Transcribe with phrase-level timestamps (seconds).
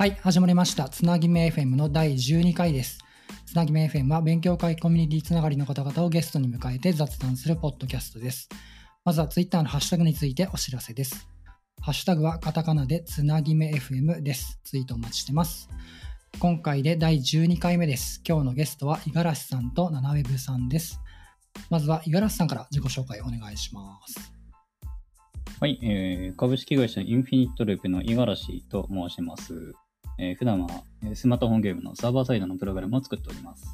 [0.00, 0.88] はい、始まりました。
[0.88, 3.00] つなぎめ FM の第12回です。
[3.44, 8.48] つなぎめ FM は勉強会コミュニティつながりの方々をゲストに迎えて雑談するポッドキャストです。
[9.04, 11.28] まずは Twitter のハッシュタグについてお知らせです。
[11.82, 14.58] ハッシュタグはカタカナでつなぎめ FM です。
[14.64, 15.68] ツイートお待ちしてます。
[16.38, 18.22] 今回で第12回目です。
[18.26, 20.98] 今日のゲストは五十嵐さんとナナウェブさんです。
[21.68, 24.32] まずは五十嵐さんから自己紹介お願いします。
[25.60, 29.74] はい、えー株式会社インフィニットループの五十嵐と申します。
[30.22, 30.68] えー普段は
[31.02, 33.64] えースマートフォンゲームのサーバーサイドのプログラムを作っております。
[33.64, 33.70] よ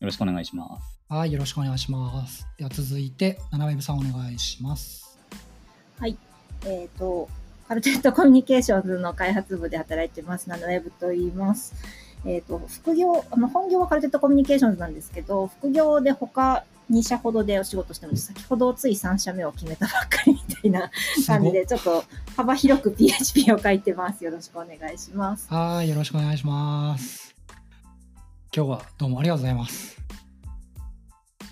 [0.00, 0.98] ろしくお願いします。
[1.08, 2.44] はい、よろしくお願いします。
[2.58, 5.16] では続いて、ナナウェブさんお願いします。
[6.00, 6.18] はい。
[6.66, 7.28] えっ、と、
[7.68, 11.74] カルテットコミュニケーションズの開発部で働いてます、ナノウェブと言います。
[12.24, 18.26] えっ、と、副業、あの、本業はカルテットコミュニケーションズなんですけど、副業で他2社ほどでお仕事してます。
[18.26, 20.90] 先ほどつい3社目を決めたばっかりみたいな
[21.26, 22.04] 感じで、ちょっと
[22.36, 24.24] 幅広く PHP を書いてます。
[24.24, 25.46] よろしくお願いします。
[25.52, 27.34] はい、よろしくお願いします。
[28.54, 29.96] 今日はどうもありがとうございます。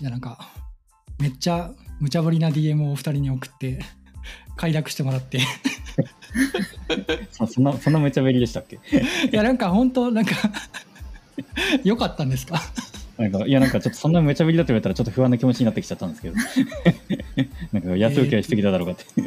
[0.01, 0.51] いや、なんか、
[1.19, 3.79] めっちゃ無茶ぶりな DM をお二人に送って、
[4.57, 5.41] 快諾してもらって、い
[7.31, 8.79] そそんな、そんな無茶ぶりでしたっけ？
[9.31, 10.35] や、なんか本当、なんか、
[11.85, 12.61] 良かったんですか？
[13.19, 16.35] なんか、いや、なんかちょっとそんな無茶ぶりだと言われたらちょっと不安な気持ちになってきちゃったんですけど。
[17.73, 19.05] なんか安請け合いしてきただろうかって。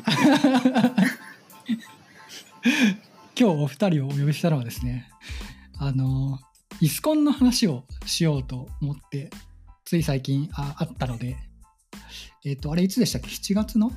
[3.38, 5.10] 今日お二人をお呼びしたのはですね、
[5.76, 6.40] あの、
[6.80, 9.28] イスコンの話をしようと思って、
[9.84, 11.36] つい最近ああったので、
[12.46, 13.92] えっ、と、あれいつでしたっけ ?7 月の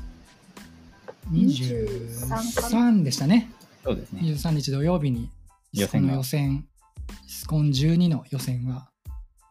[1.31, 3.49] ？23でしたね。
[3.81, 4.23] そうですね。
[4.23, 5.29] 23日土曜日に
[5.71, 6.67] イスコンの予予選、
[7.25, 8.89] イスコン12の予選が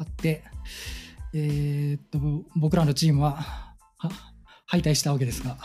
[0.05, 0.45] あって、
[1.35, 2.19] えーっと、
[2.57, 3.33] 僕らのチームは
[3.99, 4.11] は
[4.67, 5.57] 敗退したわけですが、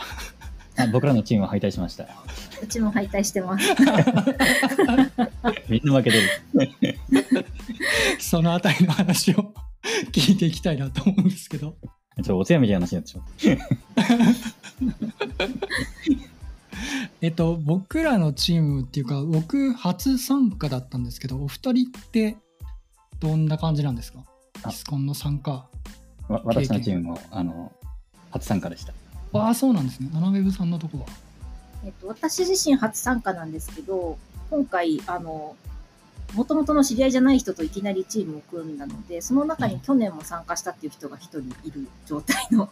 [0.76, 2.06] あ僕らのチームは敗退しました。
[2.62, 3.68] うちも敗退してます。
[5.68, 6.28] みんな負けてる。
[8.18, 9.54] そのあたりの話を
[10.12, 11.76] 聞いていきたいなと思うんですけど、
[12.16, 13.26] ちょっとお通夜みたいな話になってしまっ
[13.96, 14.90] た。
[17.22, 22.36] えっと、僕らのチームっていうか、僕初参加だったんですけど、お二人って
[23.20, 24.20] どんな感じなんですか？
[24.20, 24.29] あ
[24.68, 25.66] イスコンの参加。
[26.28, 27.72] わ私のチームも、あの、
[28.30, 28.92] 初参加でした。
[29.32, 30.10] ああ、そうなんですね。
[30.12, 31.06] ナナウェブさんのとこは？
[31.84, 34.18] えっと、私自身初参加なんですけど、
[34.50, 35.56] 今回、あの、
[36.34, 42.68] もともとの知り合いじゃない人といきなりチームを組んだので、その中に去年も参加したっていう人が一人いる状態の、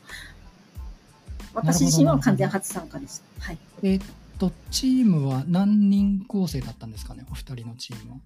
[1.55, 3.47] 私自身は完全初参加でした。
[3.47, 3.59] はい。
[3.83, 4.01] えっ
[4.39, 8.19] と、チームは何人構成だったんですかね、お二人のチームは。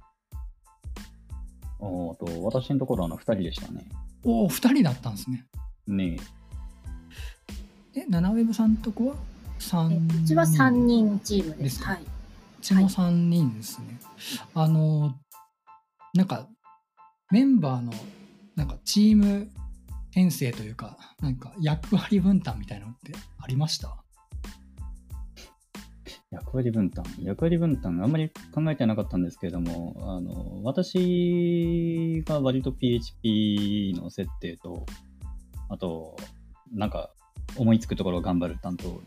[1.84, 3.84] おーと私のところはあの2人でしたね。
[4.24, 5.44] おお、二人だったんですね。
[5.86, 6.16] ね
[7.94, 9.14] え、ナナウェブさんのとこは
[9.58, 10.22] 3え人。
[10.22, 11.64] うちは3人チームで。
[11.64, 12.02] ですすかはい。
[12.02, 12.06] う
[12.62, 13.98] ちも3人ですね。
[14.54, 15.14] あの、
[16.14, 16.46] なんか、
[17.30, 17.92] メンバーの、
[18.54, 19.50] なんか、チーム
[20.12, 24.01] 編成というか、なんか、役割分担みたいなのってありました？
[26.32, 27.04] 役割分担。
[27.20, 34.86] 役割分担、あんまり考えてなかったんですけれども、あの、私が割と PHP の設定と、
[35.68, 36.16] あと、
[36.72, 37.10] なんか、
[37.56, 39.02] 思いつくところを頑張る担当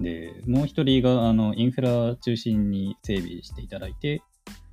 [0.00, 4.22] で、もう一人が、あの、インフラ中心に整備していただいて、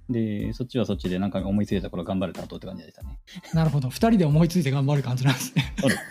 [0.08, 3.18] で、そっちはそっちでなんか思いついたところを頑張る担当って感じでしたね。
[3.56, 3.88] なるほど。
[3.88, 5.74] 2人で思いついて頑張る感じなんですね。
[5.80, 6.02] そうです。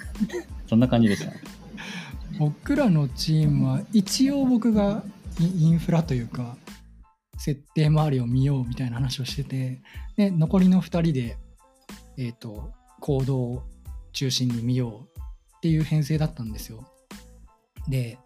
[0.67, 1.41] そんな感じでしたね。
[2.41, 5.05] 僕らのチームは、一応僕が
[5.41, 6.57] イインフラというか、
[7.39, 9.83] 設定周りを見ようみたいな話をしてて、
[10.17, 11.37] で、残りの2人で、
[12.17, 13.63] えっ、と、行動を
[14.13, 15.19] 中心に見よう
[15.57, 16.87] っていう編成だったんですよ。
[17.89, 18.19] で、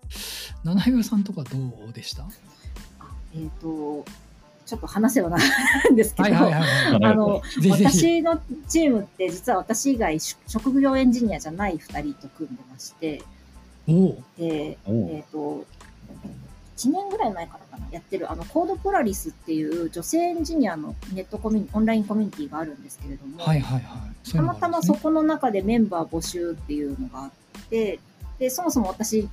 [0.64, 1.58] 七代さんとかど
[1.88, 2.26] うでした？
[3.34, 4.04] えっ、と、
[4.66, 5.38] ちょっと話せばな
[5.84, 7.04] るんですけど、はいはいはいはい。
[7.04, 7.42] あの。
[7.70, 13.22] 私のチームって実は私以外し職業エンジニアじゃない2人と組んでまして、
[13.88, 15.64] おおで、えっ、と、
[16.78, 24.30] 1年ぐらい前からかな、やってる、あの、コードポラリスっていう女性エンジニアのネットコミュニオンラインコミュニティがあるんですけれども、はいはいはい。
[24.30, 27.30] たまたまそこの中でメンバー募集っていうのがあっ
[27.68, 27.98] て、
[28.38, 29.28] で、そもそも私、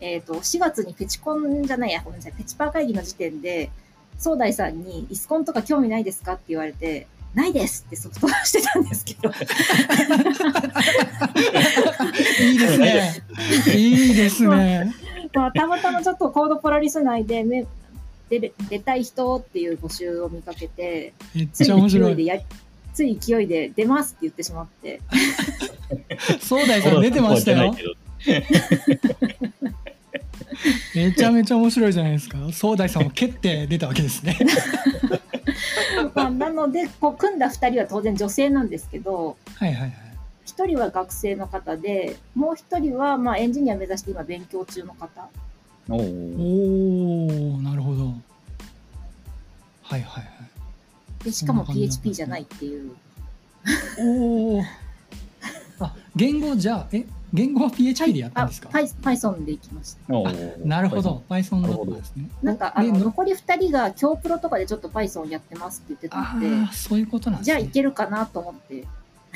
[0.00, 3.70] えっ、と、4月にペチコンじゃないや、ごめんなさい、ペチパー会議の時点で、
[4.18, 9.28] 総大さんに、イスコンとか興味ないですかって言われて、ないですって即答してたんですけど、
[12.40, 13.22] いいですね。
[13.74, 14.94] いいですね。
[15.36, 17.66] まあ、たまたまちょっとコードポラリス内でめ
[18.28, 22.14] 出れ出たい人っていう募集を見かけて、めっついちゃ面白い。
[22.16, 22.40] 勢いでや、
[22.94, 25.00] つい勢いで出ますって言ってしまって、
[26.40, 27.74] 総大さん出てましたよ。
[30.94, 32.38] めちゃめちゃ面白いじゃないですか。
[32.52, 34.38] 総大さんを蹴って出たわけですね。
[36.66, 39.92] ので、こう組んだ2人は当然女性なんですけど、はいはいはい。
[40.58, 45.28] 1人は学生の方で、もう1人はまあエンジニア目指して今勉強中の方。
[45.88, 47.60] おお。
[47.62, 48.06] なるほど。
[49.82, 51.24] はいはいはい。
[51.24, 52.92] で、しかも PHP じゃないっていう。
[53.98, 54.62] おお。
[55.80, 60.12] あ、言語じゃあ、え、言語は PHP でやったんですか、あ Py- Python で行きました。
[60.64, 61.22] なるほど。。
[61.28, 62.28] Python だったんですね。
[62.42, 67.52] なんか、あの、で残り2人が京プロとかでちょっと Python やってますって言ってたあんで、あ、そういうことなんですね。
[67.58, 68.84] じゃあいけるかなと思って、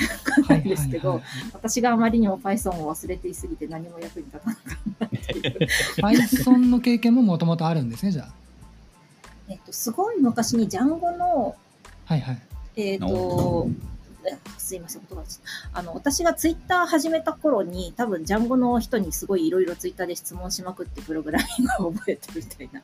[0.06, 5.68] はないんですけど、はい私があまりにも Python を忘れていすぎて何も役に立たなかったっていう。
[6.00, 8.32] Python の経験ももともとあるんですね、じゃあ。
[9.48, 11.56] えっと、すごい昔にジャンゴの、
[12.04, 12.38] はいはい。
[12.76, 13.68] えっ、と、
[14.24, 15.42] えすいません、言葉です。
[15.72, 22.82] あの、私がツイッター始めた頃に、多分ジャンゴの人にすごいいろいろツイッターで質問しまくってプログラミングを覚えてるみたい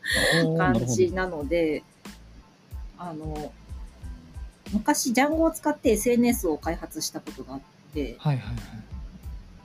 [0.56, 1.82] な感じなので、
[2.98, 3.52] あの、
[4.72, 7.60] 昔ジャンゴを使って SNS を開発したことがあっ
[7.94, 8.56] て、はいはいはい。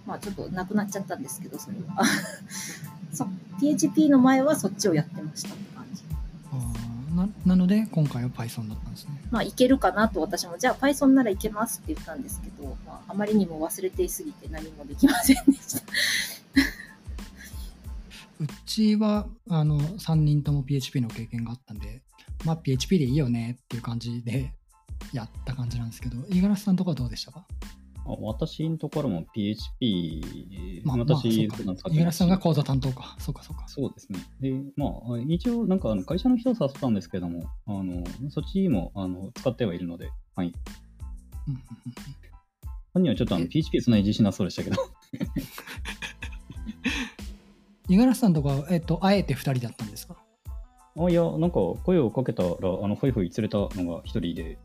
[0.06, 2.04] まあちょっとなくなっちゃったんですけど、それは。
[3.14, 3.28] そ
[3.60, 6.04] PHP の前はそっちをやってましたって感じ。
[7.16, 9.22] ななので、今回は Python だったんですね。
[9.32, 15.84] まあいけるかなと私も、じゃあ Python ならいけますって言ったんですけど、まああまりにも忘れていすぎて何もできませんでした。
[18.40, 22.02] うちは、あの、3人とも PHP の経験があったんで、
[22.46, 24.54] まあ PHP でいいよねっていう感じで
[25.14, 27.46] やった感じなんですけど、五十嵐さんとかはどうでしたか？
[28.04, 33.16] あ私のところも PHP、まあ、まあ、私、そうか普段使って五十嵐さんがコード担当か。
[33.20, 33.68] そうかそうか。
[33.68, 34.20] そうですね。
[34.40, 34.92] で、まあ、
[35.28, 40.52] 一応、なんか、あの会社の人を誘ったんですけども、あの、そっちも、あの、使ってはいるので、はい。
[42.94, 44.76] 本人はちょっとあのえ？PHP そんなに自信なさそうでしたけど、
[47.88, 50.16] 五十嵐さんとかは、えっと、あえて2人だったんですか？
[50.98, 52.52] あ、いや、なんか、声をかけたら、あ
[52.88, 54.58] の、ホイホイ連れたのが一人で、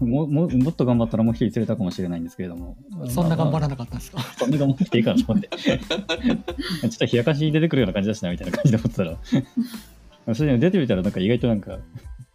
[0.00, 2.76] もももっと頑張ったらもう一人連れたかもしれないんですけれども、
[3.10, 4.20] そんな頑張ららなかったんですか？
[4.38, 5.48] そんな頑張っていいかなと思って。
[5.60, 9.18] ちょっと冷やかし出てくるような感じだしな、みたいな感じで思ってたら、
[10.34, 11.78] それで出てみたら、なんか意外となんか、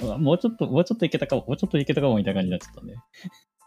[0.03, 2.93] あもうちょっと、もうちょっといけたかも、もうちょっといけたかも、みたいな感じになっちゃったんで、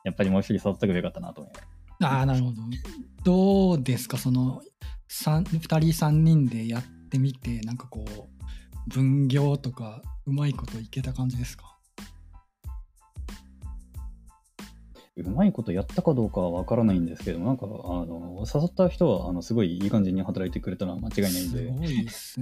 [0.05, 1.67] やっぱりもう一人誘ったくばよかったなと思います。
[2.05, 2.63] ああ、なるほど。
[3.25, 4.17] どうですか？
[4.17, 4.63] その、
[5.11, 11.78] 2人3人でやってみて、なんかこう、分業とか、うまいこといけた感じですか？
[15.23, 22.41] うまいことやったかどうかはわからないんですけど、なんか、あの、誘った人は、あの、すごいいい感じに働いてくれたのは間違いないんで、すごいです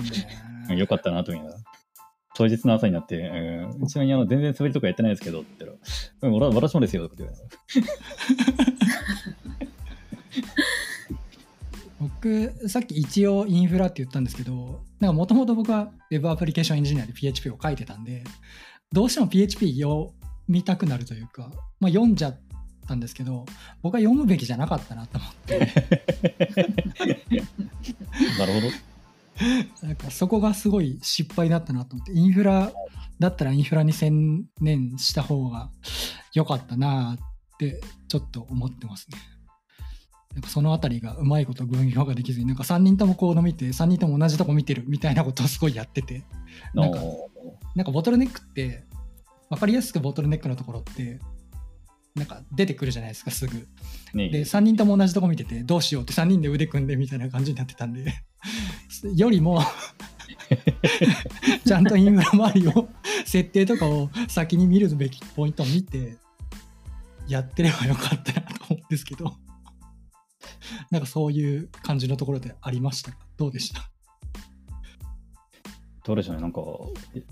[0.69, 0.77] ね。
[0.77, 1.63] よかったなと思いながら。
[2.37, 5.79] 当日の朝になって、うん、ちなみにあの全然滑りとかやってないですけどって言っ
[6.21, 7.39] たら、私もですよとか言われ
[11.99, 18.23] 僕、さっき一応インフラって言ったんですけど、なんかもともと僕は Web アプリケーションエンジニアで PHP を書いてたんで、
[18.93, 20.11] どうしても PHP 読
[20.49, 21.51] みたくなるというか、
[21.81, 22.41] まあ、読んじゃっ
[22.87, 23.45] たんですけど、
[23.83, 25.59] 僕は読むべきじゃなかったなと思って、
[28.39, 28.69] なるほど。
[29.83, 32.73] なんかそこがすごい失敗だったなと思って、インフラ
[33.19, 35.71] だったらインフラに専念した方が
[36.33, 39.19] 良かったなってちょっと思ってますね。
[40.35, 46.25] なんかそのあたりがうまいこと分業ができずに、なんか3人ともコード見て、3人とも同じとこ見てるみたいなことをすごいやってて、
[46.75, 47.31] なんかお
[47.75, 48.85] なんかボトルネックって、
[49.49, 51.21] 分かりやすくボトルネックのところって、
[52.17, 53.53] なんか出てくるじゃないですか、すぐ。
[53.57, 58.15] ーねで、3人とも同じとこ見てて、どうしようって3人で腕組んでみたいな感じになってたんで、
[59.15, 59.61] よりも、
[61.67, 62.89] ちゃんとインフラ周りを、
[63.27, 66.17] 設定とかを先に見るべきポイントを見て、
[67.29, 69.37] やってればよかったなと思うんですけど、
[70.91, 73.19] なんかそういう感じのところでありましたか？
[73.37, 73.91] どうでした？
[76.05, 76.61] どうでしょうね、なんか、
[77.15, 77.23] え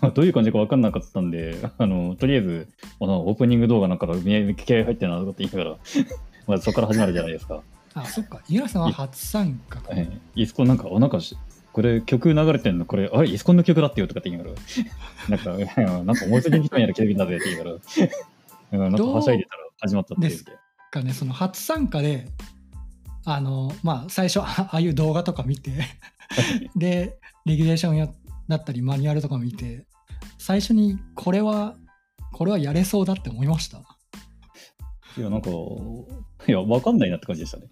[0.14, 2.68] どういう感じか分かんなかったんで、あの、とりあえず、
[3.00, 5.76] あのオープニング動画なんかが気合入ってるなとかって言いながら、
[6.46, 7.62] まずそこから始まるじゃないですか。
[7.94, 8.40] あ、そっか。
[8.48, 9.90] 井浦さんは初参加か。
[9.92, 11.36] えイスコンなんか、あ、なんかし、
[11.72, 12.84] これ曲流れてんの？
[12.84, 14.56] これ、あれ、イスコンの曲だってよとかって言いながら、
[15.28, 17.80] なんか、なんか思いつきに来たんやら気づきんだぜって言いながら、うん
[18.72, 20.44] なんかはしゃいでたら始まったっていうです
[20.90, 22.26] かね、その初参加で、
[23.24, 25.70] あの、まあ、最初、あああいう動画とか見て、
[26.76, 28.08] で、レギュレーションや
[28.52, 29.86] だったり、マニュアルとか見て、
[30.38, 31.74] 最初にこれは、
[32.32, 33.78] これはやれそうだって思いました。
[35.18, 37.64] いや、なんか、いや、わかんないなって感じでしたね。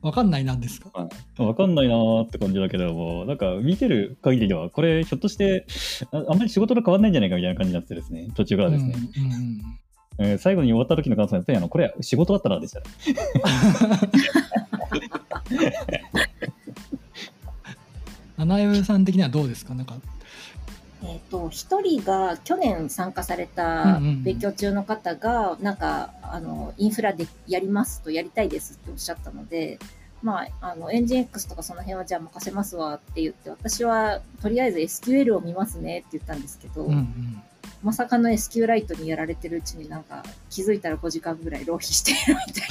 [0.00, 0.90] わかんないなんですか？
[1.38, 5.66] わかんないなーって感じだけども、なんか見てる限りでは、これひょっとして
[6.12, 8.94] あ、あんまり仕事と変わんないんじゃないかみたいな感じになってですね、途中からですね。
[9.16, 9.60] うんうんうん
[10.20, 12.86] えー最後に終わった時の感想は、やっぱりあの、これ仕事だったなでしたね。
[18.36, 19.74] 七重さん的にはどうですか？
[19.74, 19.96] なんか、
[21.08, 29.78] えっ、と、と、一人が去年参加されうんた勉強中の方が、なんか、あの、インフラでやりますと、やりたいですっておっしゃったので、
[30.22, 37.42] まあ、あの、エンジン X とかその辺はじゃあ任せますわって言って、私はとりあえず SQL を見ますねって言ったんですけど、うんうん。
[37.82, 42.68] まさかの SQ ライトにやられてるうちになんか気づいたら5時間ぐらい浪費しているみたい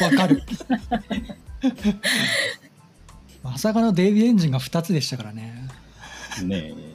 [0.00, 0.06] な。
[0.10, 0.42] わかる。
[3.42, 5.68] まさかのデイビーエンジンが2つでしたからね。
[6.42, 6.89] ねい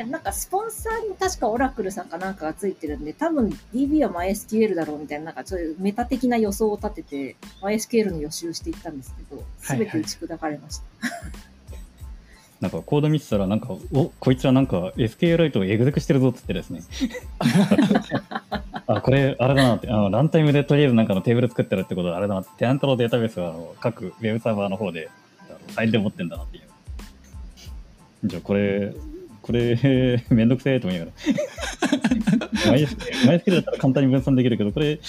[0.00, 10.84] やなんかスポンサーに確かオラクルさんかなんかがついてるんで、多分 DB は MySQL だろうみたいな、なんかそういうメタ的な予想を立てて、MySQL の予習していったんですけど、すべて打ち砕かれました。
[12.60, 16.82] なんかコード見てたら、なんか、おこいつらなんか SQLite をエグゼクしてるぞっつってですね。
[18.86, 25.08] あ、これ、あれだなって、あのランタイムでとりあえずなんかのテーブル作ってるってことはあれだなって、テナントのデータベースはあの各ウェブサーバーの方で
[25.68, 26.64] ファイルで持ってんだなっていう。
[28.24, 28.92] じゃあこれ、
[29.50, 31.16] これ、めんどくせえと思いながら。
[32.76, 35.00] MySQL だったら簡単に分散できるけど、これ、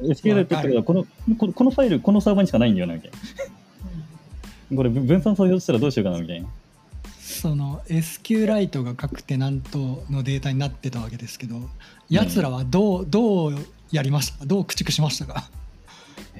[0.00, 1.04] SQL って言ったけど、この、
[1.36, 3.10] このこのファイル、このサーバーにしかないんだよな、みたい
[4.70, 4.76] な。
[4.76, 6.46] これ、分散させようとしたらどうしようかな、みたいな。
[7.18, 11.68] その SQLite が各テナントのデータになってたわけですけど、
[12.08, 13.54] やつらはどう、どう
[13.90, 14.38] やりました？
[14.40, 15.50] かどう駆逐しましたか？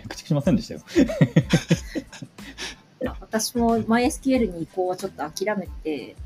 [0.09, 0.81] 口しませんでしたよ。
[3.07, 6.17] あ私も MySQL に移行はちょっと諦めて、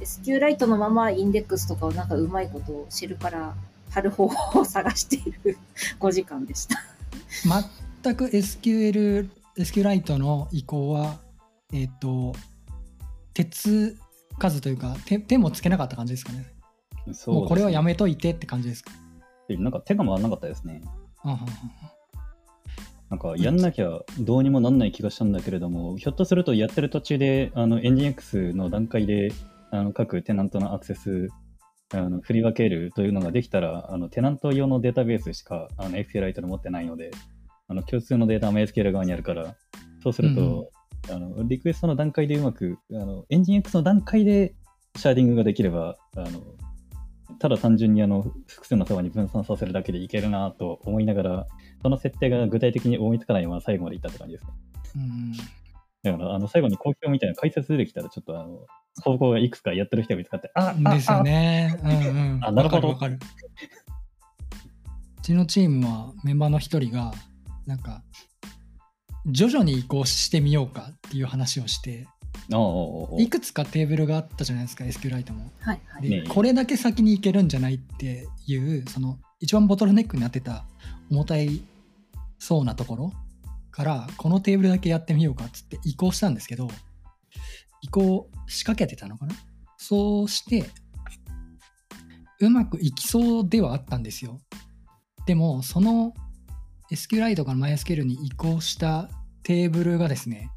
[0.00, 3.54] SQ ライトのままインデックスとかをなんかうまいことを知るから
[3.90, 5.58] 貼る方法を探している
[6.00, 6.76] 5時間でした。
[8.02, 11.18] 全く SQL、SQLite の移行は、
[11.72, 12.34] えっ、と、
[13.34, 13.96] 鉄
[14.38, 16.46] 数というか手、手もつけなかった感じですかね。
[17.12, 18.92] そうもうこれはやめめといてって感じですか。
[19.48, 20.82] なんか手が回らなかったですね。
[23.10, 23.88] なんかやんなきゃ
[24.20, 29.32] どうにもなんない気がしたんだけれども、ひょっとするとやってる途中で、あの、エンジン X の段階で、
[29.70, 31.28] あの、各テナントのアクセス、
[31.92, 37.10] あの、振り分けるというのができたら、あの、テナント用のデータベースしか、あの、SQLite で持ってないので、
[37.68, 39.54] あの、共通のデータは MySQL 側にあるから、
[40.02, 40.70] そうすると、
[41.10, 44.54] あの、リクエストの段階でうまく、あの、エンジン X の段階で
[44.96, 46.42] シャーディングができれば、あの、
[47.38, 51.46] ただ単純にあの複数のサーバーに分散させるだけでいけるなと思いながら、
[51.80, 54.52] その設定が具体的に思いつかないまま最後までいったって感じですね。
[54.96, 55.32] うん
[56.02, 58.66] だから、あの最後に講評みたいな解説出てきたら、ちょっとあの
[59.02, 61.78] 方向がいくつかやってる人が見つかって、あうんですよね。
[61.82, 62.40] うんうん。
[62.42, 63.30] あなるほどわかるわかる。
[65.18, 67.12] うちのチームはメンバーの一人が、
[67.66, 68.02] なんか、
[69.26, 72.06] 徐々に移行してみようかっていう話をして、
[73.18, 75.52] いくつかテーブルがあったじゃないですか、SQLite も。
[75.60, 76.08] はいはい。
[76.08, 80.64] で、ねこれだけ先に行けるんじゃないっていう、その、一番ボトルネックになってた
[81.10, 81.62] 重たい
[82.38, 83.12] そうなところ
[83.70, 86.68] から、このテーブルだけやってみようかっつって移行したんですけど、
[87.82, 89.34] 移行仕掛けてたのかな？
[89.76, 90.68] そうして、
[92.40, 94.40] うまくいきそうではあったんですよ。
[95.26, 96.14] でも、その
[96.90, 99.08] SQLite から MySQL に移行した
[99.42, 100.50] テーブルがですね、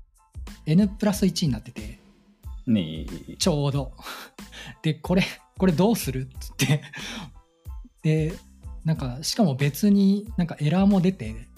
[0.66, 2.00] N プラス1になってて、
[2.66, 3.94] ねえちょうど。
[4.82, 5.24] で、これ、
[5.58, 6.30] これどうする？
[6.34, 6.82] っつって。
[8.02, 8.34] で、
[8.86, 11.50] なんか、しかも別になんかエラーも出て、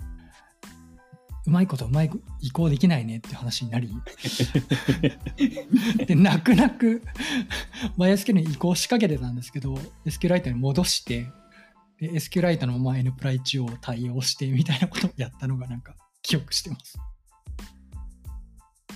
[1.47, 2.11] うまいことうまい
[2.41, 3.89] 移行できないねって話になり、
[6.07, 7.03] で、泣く泣く
[7.97, 9.75] MySQL に移行しかけてたんですけど、
[10.05, 11.27] SQLite に戻して、
[11.99, 16.97] で SQLite のまま N プラ1を対応してみたいなことをやったのがなんか記憶してます。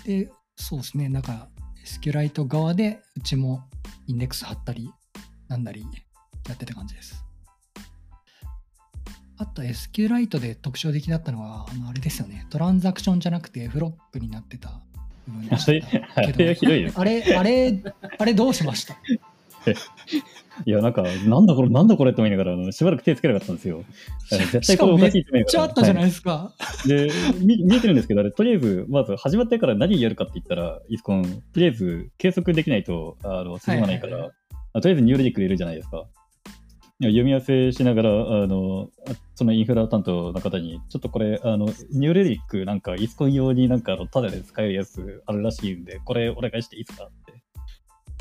[0.05, 1.49] で、そうですね、なんか
[1.85, 3.69] SQLite 側でうちも
[4.07, 4.91] インデックス貼ったり
[5.47, 5.85] なんだり
[6.47, 7.28] やってた感じです。
[9.41, 14.81] あと SQLite で特徴的だったのは、あのあれですよね、トランザクションじゃなくてフロックになってた。
[15.27, 16.55] 部分であれ？
[16.55, 17.23] したあれ。
[17.23, 17.83] あれ、あれ、
[18.17, 18.95] あれどうしました？
[20.65, 23.85] いや、なんか、なんだこれ、なんだこれって思いながら、しばらく手つけなかったんですよ。
[24.29, 26.53] 絶対これおかしいってめっちゃあったじゃないはですか。
[26.85, 34.31] で見、見えてるんですけど、あれ、とりあえず、まず始まってから何やるかって言ったら、イスコン、とりあえず計測できないとあの進まないから、はいはい
[34.71, 36.05] あとりあえずニューレディック入れるじゃないですか。
[37.01, 47.39] 読み合わせしながら、あの、あそのインフラ担当の方に、ちょっとこれ、あの、ニューレディックなんか、イスコン用になんか、あの、タダで使えるやつあるらしいんで、これお願いしていいですかって。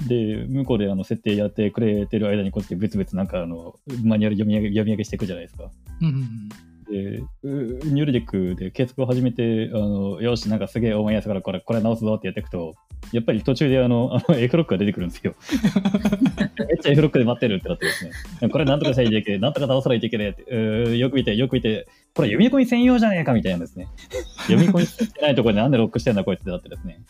[0.06, 5.70] で、向こうであの設定やってくれてる間にこうやって別々なんかあのマニュアル読み上げ読み上げしていくじゃないですか。
[6.00, 6.48] うんうんうん
[6.88, 12.76] で、うニューレディックで計測を始めて、あのよし、なんかすげえ思いやすからこれ、これ直すぞってやっていくと、
[13.12, 15.34] やっぱり途中であの、 あの F ロックが出てくるんですよ。
[16.68, 18.48] めっちゃ F ロックで待ってるってなってですね。
[18.48, 23.88] これなんとかしないといけない、なんとか直さないといけないって、よく見て、よく見て、これ読み込み専用じゃねえかみたいなんですね。
[24.48, 27.00] 読み込みしてないところでなんでロックしてんだこいつってなってですね。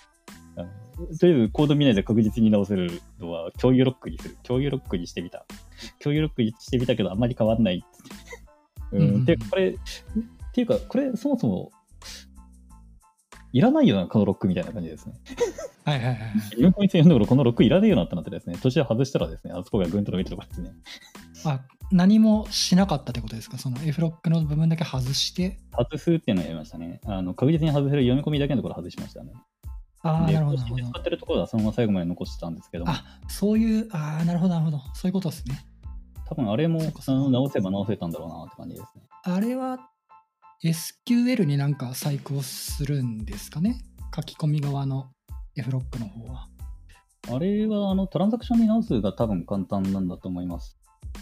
[1.21, 2.90] とりあえずコード見ないで確実に直せる
[3.21, 4.37] のは共有ロックにする。
[4.42, 5.47] 共有ロックにしてみた。
[6.00, 7.85] 共有ロックにしてみたけどあんまり変わんない。
[8.92, 9.75] うんで、これ、っ
[10.52, 11.71] ていうか、これそもそも、
[13.52, 15.14] いらないよな、このロックみたいな感じですね。
[15.85, 16.19] はいはいはい。
[16.50, 20.73] 読み込み線読んこのロックいらねえよなってなってですね、途中で外したらですね、あそこがぐんと伸びてるからですね。
[21.45, 23.57] あ、何もしなかったってことですか？
[23.59, 25.59] その F ロックの部分だけ外して？
[25.73, 27.00] 外すっていうのをやりましたね。
[27.07, 29.33] あの確実に外せる読み込みだけのところ外しましたね。
[30.02, 30.64] ああ、で、なるほど、使。
[31.00, 34.78] ってるところはそのまま最後まで残してたんですけども、あ、そういう、ああ、なるほど、なるほど。
[34.95, 35.64] そういうことですね。
[36.28, 39.02] 多分あれも直せば直せたんだろうなって感じですね。
[39.25, 39.78] あれは
[40.64, 43.80] SQL になんか細工をするんですかね？
[44.14, 45.10] 書き込み側の
[45.56, 46.48] F ロックの方は。
[47.30, 50.76] あれはあのトランザクションに直すが多分簡単なんだと思います。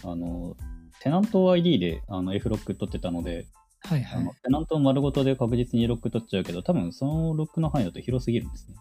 [0.04, 0.56] あの
[1.00, 3.46] テナント ID であの F ロック取ってたので、
[3.80, 4.30] はいはいあの。
[4.32, 8.76] テナント丸ごとで確実にロック取っちゃうけど、多分そのロックの範囲だと広すぎるんですね。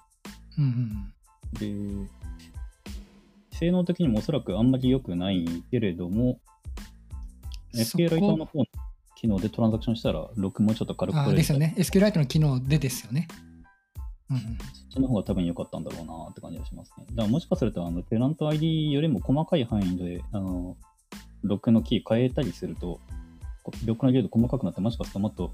[0.57, 1.12] うん
[1.62, 2.05] うん。
[2.05, 2.09] で、
[3.51, 6.39] 性能的にもおそらくあんまり良くないけれども、
[7.74, 8.65] SQLite の方の
[9.15, 11.74] 機能でトランザクションしたら、ロックもうちょっと軽く取れるですよね。
[11.77, 13.27] SQLite の機能でですよね。
[14.29, 14.43] うんうん。
[14.43, 17.05] そっちの方が多分良かったんだろうなって感じがしますね。
[17.10, 20.77] だからもしかすると、あのテナント ID よりも細かい範囲で、あの
[21.43, 23.00] ロックのキー変えたりすると、
[23.63, 25.53] こロックの量度細かくなって、もしかするともっと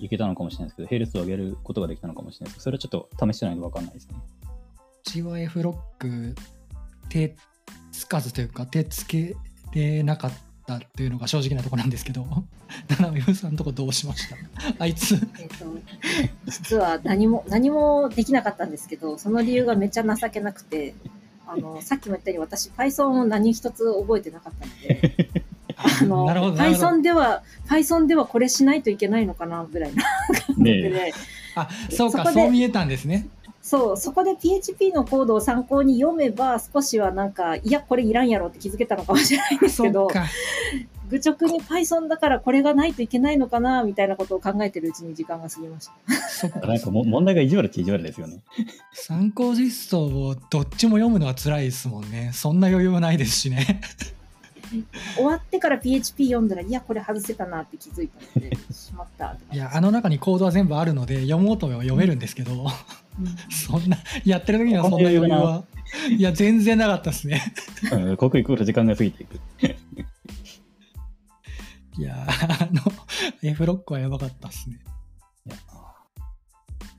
[0.00, 4.16] いけたのかもしれないですけど、並列を上げることができたのかもしれないですけど、それはちょっと試してないので分かんないですね。
[4.44, 6.34] うちは F ロック
[7.08, 7.36] 手
[7.92, 9.36] つかずというか手つけ
[9.72, 10.36] れなかった
[10.74, 12.26] っていうのが正直なところなんですけど、
[12.90, 14.36] 七海さんのとこどうしました？
[14.78, 15.64] あいつ、えっと、
[16.46, 20.94] 実は何も、何もできなかったんですけど、その理由がめっちゃ情けなくて、
[21.46, 25.30] あの、さっきも言ったように私 Python を何一つ覚えてなかったので、
[25.76, 30.02] あの、Python では、Python ではこれしないといけないのかなぐらいな
[30.46, 31.14] 感ねじで、
[31.54, 33.28] あそうか、そう見えたんですね。
[33.66, 40.06] そう、そこで PHP のコードを参考に読めば、少しはなんか、いや、これいらんやろって気づけたのかもしれないんですけど。
[41.08, 46.14] 愚直に Python だからこれがないといけないのかな、みたいなことを考えてるうちに時間が過ぎました。
[46.28, 48.38] そっかなんかも問題が意地悪っちゃ意地悪ですよね。
[48.92, 52.30] 参考実装をどっちも読むのは辛いですもんね。
[52.34, 53.80] そんな余裕はないですしね。
[55.16, 62.68] 終わってから PHP 読んだら、いや、これ外せたなって気づいたので、しまったいや、あの中にコードは全部あるので、読もうとは読めるんですけど、うん
[63.50, 65.64] そんな、やってる時にはそんな余裕は、
[66.16, 67.42] いや、全然なかったですね。
[67.92, 69.40] うん刻一刻と時間が過ぎていく。
[71.98, 72.82] いや、あの、
[73.42, 74.80] F ロックはやばかったですね。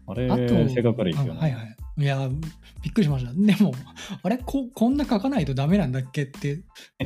[0.07, 0.27] あれ、
[0.69, 1.39] 性格悪いですよね。
[1.39, 1.77] あはいはい。
[1.99, 2.29] いや、
[2.81, 3.33] びっくりしました。
[3.33, 3.73] でも、
[4.23, 6.61] あれこ、こんな書かないとダメなんだっけって、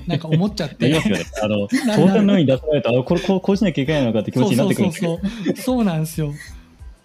[0.06, 0.88] なんか思っちゃって。
[0.88, 1.26] なりますよね。
[1.42, 5.56] あの、 な当然のように出されたら、あこれこうこうしなきゃいけないのかって気持ちになってくるんですそうそうそう。
[5.58, 6.34] そうなんですよ。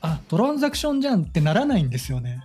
[0.06, 2.42] あ、トランザクションじゃんってならないんですよね。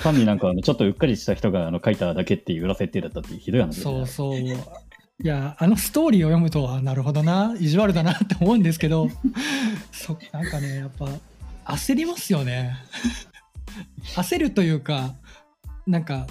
[0.00, 4.38] 単になんかあのちょっとうっかりした人があの書いただけっていう裏設定だったっていうひどい話そうそう。
[4.38, 9.08] いや、あのストーリーを読むと、あなるほどな、意地悪だなって思うんですけど、
[9.92, 11.06] そなんかね、やっぱ、
[11.74, 12.76] 焦りますよね。
[14.16, 15.14] 焦るというか、
[15.86, 16.26] なんか、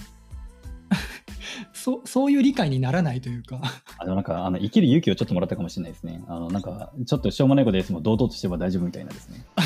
[1.82, 3.60] そそういう理解にならないというか、
[3.98, 6.24] あでもなんかあの生きる勇気をちょっともらったかもしれないですね。
[6.28, 9.44] あのなんかちょっとしょうもないことですも堂々としてれば大丈夫みたいなですね。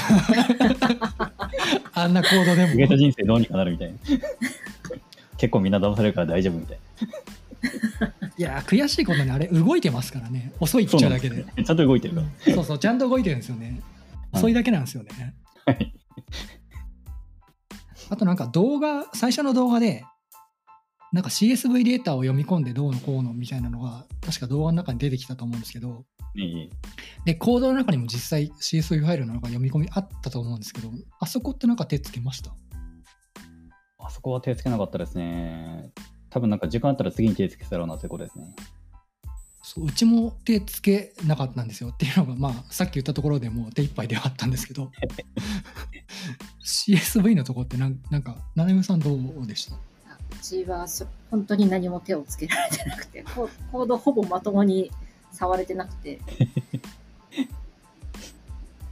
[1.94, 2.98] あんな行動で逃げたも。
[2.98, 3.98] 人生どうにかなるみたいな。
[5.38, 6.78] 結構みんな騙されるから大丈夫みたい
[8.38, 11.44] いや、悔しいことにあれ、動いてますからね、遅いっちゃうだけで。
[11.44, 11.46] ね。
[11.66, 12.54] ちゃんと動いてるから。
[12.54, 13.66] そうそう、ちゃんと動いてるんですよね。
[13.66, 13.82] はい
[14.36, 15.34] 遅いだけなんですよね。
[15.66, 15.94] はい
[18.10, 20.06] あとなんか動画、最初の動画で、
[21.16, 26.04] なんか CSV データを読み込んでどうのこうのみたいなのが、確か動画の中に出てきたと思うんですけど、
[26.36, 26.70] ね
[27.24, 30.90] で、コードの中にも実際 CSV ファイルの中に読み込みあったと思うんですけど、
[31.22, 32.54] あそこってなんか手つけました？
[33.98, 35.90] あそこは手つけなかったですね。
[36.30, 38.54] 多分なんか時間あったら次に手つけたろうなということですね。
[39.64, 44.92] そううちも手つけなかったんですよっていうのが、まあ、さっき言ったところでもう手一杯ではあったんですけど。
[46.62, 49.76] CSV のとこってなんなんか七海さんどうでした？
[49.76, 49.80] う
[50.46, 54.92] ちはそ本当に何も手をつけられてなくて、ココードほぼまともに
[55.34, 56.20] 触れてなくて、 い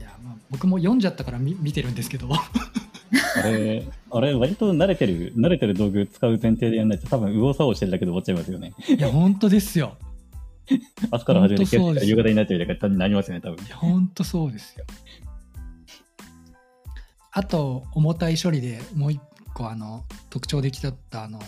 [0.02, 8.74] や、まあ、僕も読んじゃったから見見てるんですけどあれ、あれ割と慣れてる、慣れてる道具使う前提でやらないと多分右往左往してるだけで終わっちゃいますよね。
[8.88, 9.96] いや本当ですよ
[11.10, 13.68] 朝から始めて夕方になってるだけになりますよね、多分い。
[13.68, 14.84] や本当そうですよ
[17.36, 19.20] あと重たい処理でもう一
[19.54, 21.40] 個あの特徴できたったあの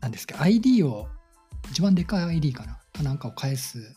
[0.00, 1.08] なんですか ID を
[1.70, 3.96] 一番でかい ID かなかなんかを返す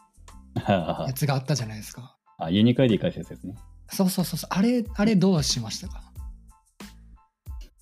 [0.68, 3.56] やつがあったじゃないですかあ、ユニーク ID 返すやつですね。
[3.92, 6.04] そうそうそうそうあれあれどうしましたか？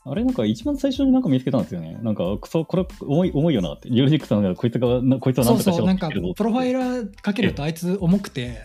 [0.09, 1.99] あれなんか一番最初になんか見つけたんですよね。
[2.01, 3.89] なんか、くそ、これ重い、重いよなって。
[3.89, 8.61] ユーロジックさんがこいつが、なこいつはなそうそう、んとかしろなんかって言ってるぞ、プロファイラーかけるとあいつ重くて、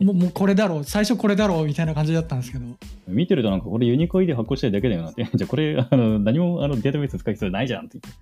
[0.00, 2.64] もうもうこれだろう、最初これだろうみたいな感じだったんですけど、
[3.06, 5.28] 見てるとなんかこれユニコイで発行したいだけだよなって。
[5.34, 8.20] じゃあこれ、あの、何もあのデータベース使う必要ないじゃんって言って。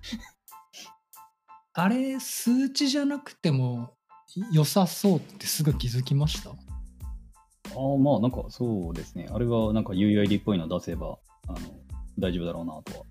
[1.73, 3.95] あれ、数値じゃなくても
[4.51, 6.51] 良さそうってすぐ気づきました？
[6.51, 9.27] ああ、まあなんかそうですね。
[9.31, 11.57] あれがなんか UUID っぽいの出せば、あの、
[12.19, 13.05] 大丈夫だろうなとは。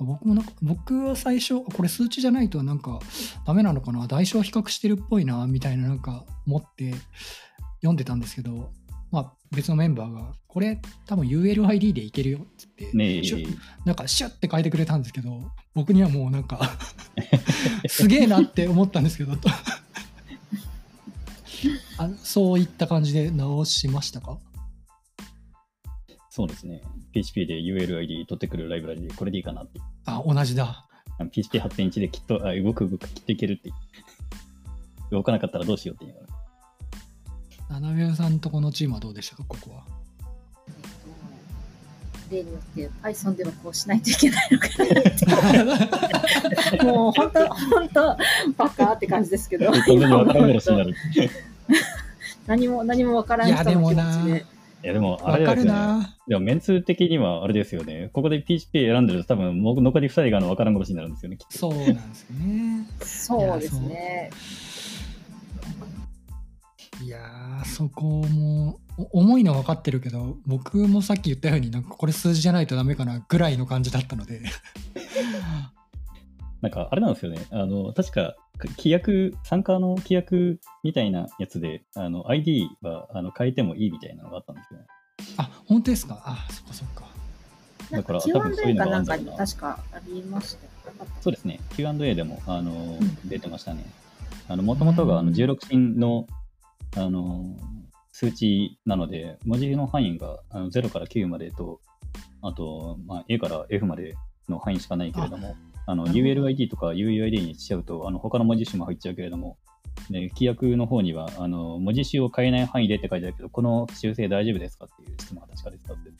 [0.00, 3.00] 僕もなんか僕は最初これ数値じゃないとなんか
[3.44, 4.06] ダメなのかな？
[4.06, 6.94] 代償比較してるっぽいなみたいななんか思って
[7.80, 8.70] 読んでたんですけど、
[9.10, 13.22] まあ、別のメンバーがこれ多分 ULID でいけるよっつってね
[13.84, 15.42] なんかシュッて書いてくれたんですけど
[15.74, 16.60] 僕にはもうなんか
[17.88, 19.34] すげえなって思ったんですけど
[21.98, 24.38] あそういった感じで直しましたか？
[26.30, 26.82] そうですね。
[27.12, 29.80] PHP で ULID 取ってくるライブラリでこれでいいかなって。
[30.04, 30.86] あ同じだ
[31.18, 33.72] PHP8.1 できっとあ動く動くきっといけるって。
[35.10, 36.27] 動かなかったらどうしようって言いながら。
[37.70, 39.44] 七秒さんとこのチームはどうでしたか？
[39.46, 39.82] ここは。
[42.30, 44.84] 例によって Python ではこうしないといけないのかな
[46.76, 46.84] って。
[46.84, 48.16] もう本当本当
[48.56, 49.72] バカって感じですけど。
[52.46, 53.96] 何も何もわからんいや人の気持で。
[53.96, 54.22] もな。
[54.22, 54.46] ちで
[54.84, 55.72] いやでも、あれですよね。
[55.72, 56.16] な。
[56.28, 58.10] でも、メンツ的にはあれですよね。
[58.12, 61.36] ここで PHP 選んでると多分、もう残り2人があの分からん殺しになるんですよね。
[61.36, 61.58] きっと。
[61.58, 62.86] そうなんですよね。
[63.00, 64.30] そうですね
[67.02, 74.40] いやーそこもお重いのは分かってるけど僕もさっき言ったようになんかこれ数字じゃないとダメかなぐらいの感じだったので
[76.60, 77.46] なんか、あれなんですよね。
[77.52, 78.34] あの、確か、
[78.78, 84.86] 規約、参加の規約みたいなやつで、あの、ID はあの変えてもいいみたいなのがあったんですよね。
[85.36, 86.20] あ本当ですか？
[86.24, 87.04] あそっかそっか
[87.92, 91.60] なんかだから多分そういうのがあかなんんだろうなかに確かありましたよなかったそうですね。
[91.76, 93.84] Q&A でも、あの、ん出てましたね。
[94.48, 96.26] あの、もともとがあのうん16進の、
[96.96, 97.56] あの、
[98.12, 101.80] 数値なので、文字の範囲があの0から9までと、
[102.42, 104.14] あと、まあ、A から F まで
[104.48, 109.56] の範囲しかないけれども、あの、ULID とか UUID にしちゃうと、あの、他の文字種も入っちゃうけれども、
[110.10, 116.10] で、規約の方には、あの、文字種を変えない範囲でって書いてあるけど、この修正大丈夫ですかっていう質問が確か出てたんで、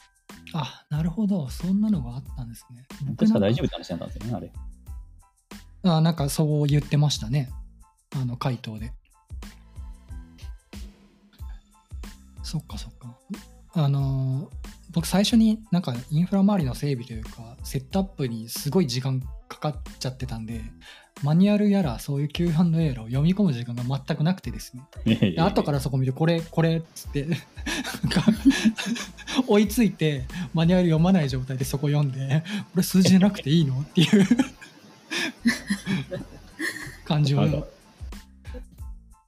[0.55, 1.49] あなるほど。
[1.49, 2.87] そんなのがあったんですね。
[3.07, 4.53] 僕確か大丈夫って話だったんですよね、あれ。
[5.85, 7.51] あなんかそう言ってましたね。
[8.17, 8.93] あの回答で
[12.49, 13.15] そっかそっか。
[13.75, 20.63] あのー僕最初になんかインフラ周りの整備というかセットアップにすごい時間かかっちゃってたんで
[21.23, 24.83] マニュアルやらそういう Q&A やらを読み込む時間が全くなくてですね。
[25.35, 27.27] で後からそこ見てこれこれっつって
[29.47, 33.79] 追いついてマニュアル読まない状態でそこ読んでこれ数字じゃなくていいの？
[33.81, 34.27] っていう。
[37.05, 37.69] 感じを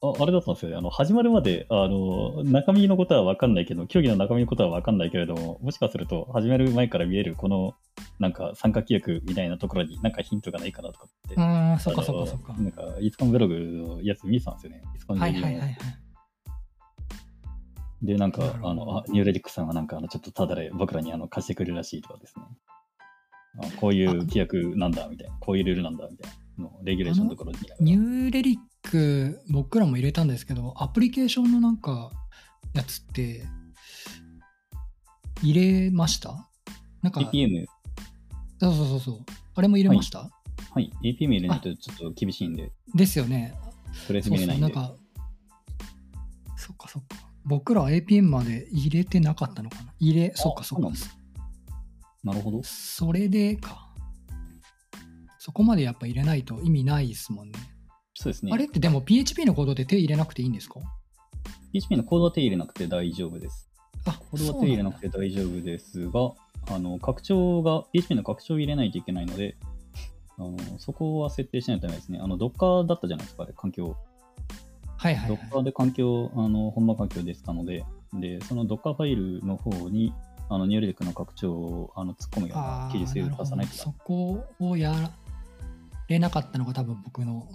[0.02, 0.76] ああれだったんですよね。
[0.76, 7.74] あの、始まるまで、あの、中身のことは分かんないけど、競技の中身のことは分かんないけれども、もしかすると、始める前から見える、この、
[8.18, 11.34] なんか、参加規約みたいなところに、なんかヒントがないかなとかって。
[11.34, 14.82] うーんそっかそっかそっかなんか、イスコンブログのやつ見てたんですよね。
[14.96, 15.76] イスコンはいのはいはいはい
[18.02, 22.44] で、なんかあの、あニューレディックさんはなんか、あの、ちょっとただで僕らにあの貸してくれるらしいとかですね。
[23.62, 25.36] あこういう規約なんだ、みたいな。
[25.38, 27.58] こういうルールなんだ、みたいなのをレギュレーションのところに。
[27.80, 32.10] ニューレリック僕らも入れたんですけどアプリケーションのなんか
[32.74, 33.44] やつって
[35.42, 36.48] 入れました？
[37.02, 37.66] なんか APM、
[38.60, 39.18] そうそうそうそう。
[39.54, 40.30] あれも入れました、
[40.70, 43.54] はい、APM 入れないとちょっと厳しいんで、ですよね。
[44.06, 44.66] とりあえずそう見れないんで。
[44.72, 44.96] そうなんか
[46.56, 47.16] そっかそっか。
[47.44, 49.92] 僕ら APM まで入れてなかったのかな。
[49.98, 50.90] 入れそっかそっか。
[52.22, 52.62] なるほど。
[52.62, 53.88] それでか。
[55.38, 57.58] そこまでやっぱ入れないと意味ないですもんね
[58.20, 58.52] そうですね。
[58.52, 60.74] あれってでも PHP のコードで手入れなくていいんですか
[61.72, 63.70] ？PHP のコードは手入れなくて大丈夫です。
[64.04, 66.32] あコードは手入れなくて大丈夫ですが、
[66.68, 69.56] あの拡張が、PHP の拡張を入れないといけないので、
[70.36, 72.18] あのそこは設定しないとダメですね。
[72.20, 73.96] あの Docker だったじゃないですか、あれ、環境。
[74.98, 80.12] はいはい、はい、Docker で環境、あの本番環境でしたので、で、その Docker ファイルの方に、
[80.50, 85.10] あのニューレデクの拡張をあの突っ込むようなあ記述を出さないとダそこをや
[86.08, 87.48] れなかったのが多分僕の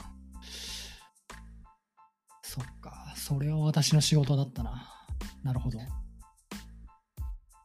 [2.56, 3.14] そっか。
[3.18, 4.90] それは私の仕事だったな。
[5.44, 5.78] なるほど。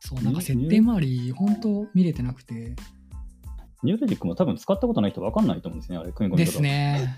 [0.00, 2.74] そうなんか設定周り本当見れてなくて。
[3.84, 7.16] ニューレディックも多分使ったことない人分かんないと思うんですね、あれ、組み込み方ですね。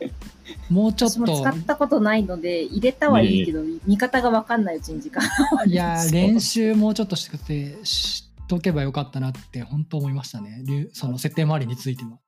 [0.68, 5.22] もうちょっ私もと使ったことないので入れたはいいけど、見方が分かんないうちに時間
[5.66, 10.64] いや練習もうちょっとしてくてしっとけばよかったなって本当思いましたね。
[10.66, 12.18] 流その設定周りについては。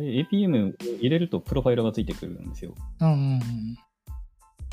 [0.00, 2.74] APM 入れるとプロファイルがついてくるんですよ。
[3.00, 3.40] うんうん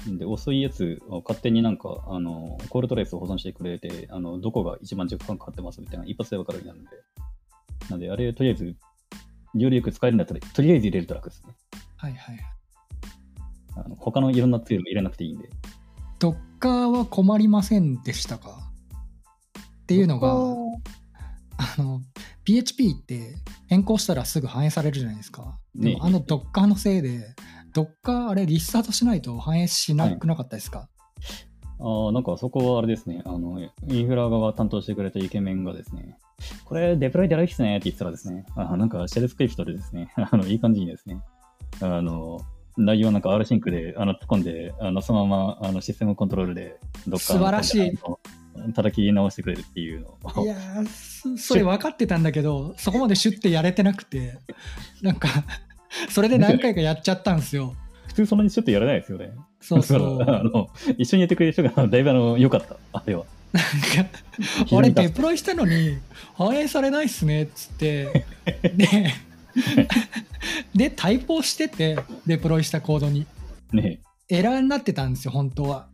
[0.08, 0.18] うん。
[0.18, 6.92] で、遅いやつを勝手になんか、あの、コールトレースを保存してくれて、あの、どこが一番時間かかってますみたいな一発でわかるようになるんで。
[7.90, 8.76] なんで、あれ、とりあえず、
[9.56, 11.54] よりよく使えるんだったら、とりあえず入れると楽ですね。
[11.98, 12.40] はいはい。
[13.76, 15.50] あの他のいろんなツール入れなくていいんで。
[16.20, 18.60] Docker は困りませんでしたか？
[19.84, 20.30] っていうのが、
[21.58, 22.02] あの、
[22.46, 23.36] PHP って
[23.68, 25.58] 変更したらすぐ反映されるじゃないですか。
[25.76, 27.36] でねもあの Docker のせいで、
[27.74, 30.90] Docker あれリスタートしないと反映しなくなかったですか、
[31.80, 36.18] ああ、なんかそこはあれですね、あの、インフラ側担当してくれたイケメンがですね、
[36.66, 41.20] これデプロイでやるっすねって言ってたらですね、あなんかシェルスクリプトでですね、 あの、いい感じにですね、
[41.82, 42.40] あの、
[42.78, 47.92] 内容なんか R シンクであの突っ込んで、あのそのままあのシステムコントロールでどっか素晴らしい
[48.74, 50.88] 叩き直してくれるっていうのをいやー
[51.38, 54.38] そそれ分かってたんだけど、そこまでシュッてやれてなくて、
[55.02, 55.30] なんか、
[56.10, 57.76] それで何回かやっちゃったんですよ。
[58.08, 59.32] 普通そんなにちょっとやらないですよね。
[59.62, 60.22] そうそう。
[60.22, 63.26] あの一緒にやってくれる人がだいぶあの良かった、あれは。
[63.54, 63.64] なん
[64.06, 64.10] か、
[64.76, 65.98] 俺デプロイしたのに
[66.36, 68.26] 反映されないっすねっつって、
[68.76, 69.14] で、
[70.76, 73.26] で、タイプをしてて、デプロイしたコードに。
[73.72, 75.88] ねエラーになってたんですよ、本当は。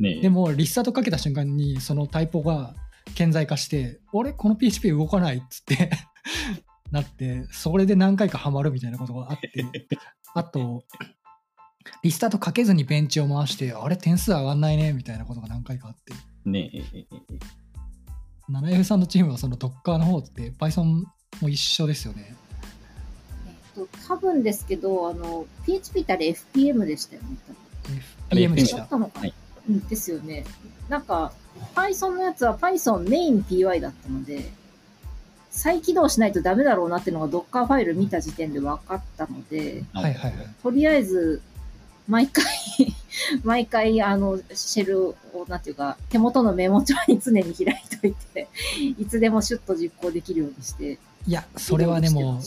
[0.00, 0.20] え、ねえ。
[0.22, 2.74] でも、リスタートかけた瞬間に、そのタイプが
[3.14, 5.90] 顕在化して、俺、この PHP 動かないっつって
[6.90, 9.64] なって、それで何回かハマるみたいなことがあって、
[10.34, 10.84] あと、
[12.02, 16.12] リスタートかけずにベンチを回して、あれ、点数上がんないねみたいなことが何回かあって、
[16.44, 17.64] ねえ、ええええ
[18.50, 21.04] 7F さんのチームはその Docker の方って Python
[21.40, 22.34] も一緒ですよね。
[23.46, 27.28] えっと、多分ですけど、あの、PHP ってあれ FPM でしたよね。
[28.30, 28.84] FPM でし違た。
[28.84, 29.34] ったのかな、はい
[29.68, 30.44] うん、ですよね。
[30.88, 31.32] なんか、
[31.74, 34.50] Python のやつは Python メイン PY だったので、
[35.50, 40.48] 再起動しないとダメだろうなっていうのが Docker ファイル見た時点で分かったので、はいはいはい。
[40.62, 41.40] とりあえず、
[42.08, 42.44] 毎回、
[43.44, 45.16] 毎回、あの、シェルを、
[45.48, 48.48] なんていうか、手元のメモ帳に常に開いといて、
[48.98, 52.40] いつでもシュッと実行できるようにして、いや、それはでも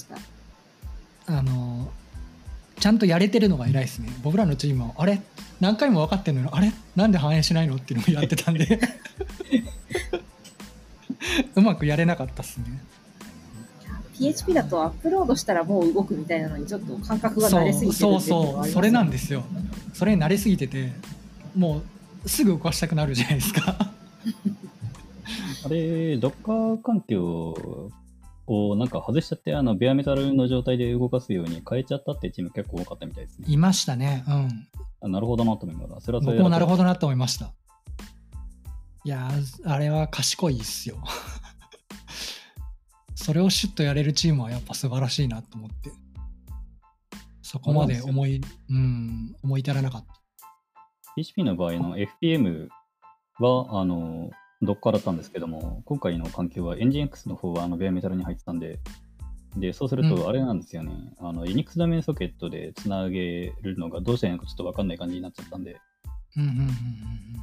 [1.26, 1.92] あの、
[2.80, 4.10] ちゃんとやれてるのが偉いですね。
[4.24, 5.22] 僕らのチームは、あれ？
[5.60, 6.72] 何回も分かってるのに、あれ？
[6.96, 8.80] なんで反映しないのっていうのをやってたんで、
[11.56, 12.66] うまくやれなかったっすね。
[14.18, 19.44] PHP だとアップロードしたらもう動くみたいなのにちょっと感覚が慣れすぎてるそうそうそれなんですよ。
[19.94, 20.92] それに慣れすぎてて、
[21.56, 21.82] も
[22.26, 23.76] うすぐ動かしたくなるじゃないですか。
[25.66, 27.92] あれ、Docker 環境
[28.48, 33.46] をなんか外しちゃって、あの、ベアメタルの状態で動かすように変えちゃったっていうチーム結構多かったみたいですね。
[33.50, 34.24] いましたね。
[34.28, 34.68] うん。
[35.02, 36.72] あなるほどなと思いながら、それはそれ僕もなるど。
[36.72, 37.54] ほどなと思いました。
[39.04, 40.98] いやー、あれは賢いっすよ。
[43.16, 45.92] それをシュッとやれるチームはやっぱ素晴らしいなと思って。
[47.42, 50.14] そこまで思い、うん、思い至らなかった。
[51.16, 52.68] PHP の場合の FPM
[53.40, 54.30] は、あの、
[54.64, 58.80] Docker だったんですけども、今回の環境は NGX の方はあのベアメタルに入ってたんで、
[59.56, 65.78] で、そうするうんとあれなんですよね、あの、Unix ダメンソケットでつなげるのがどうしたらいいのかちょっとわかんない感じになっちゃったんで、
[66.36, 66.68] うんうんうんうん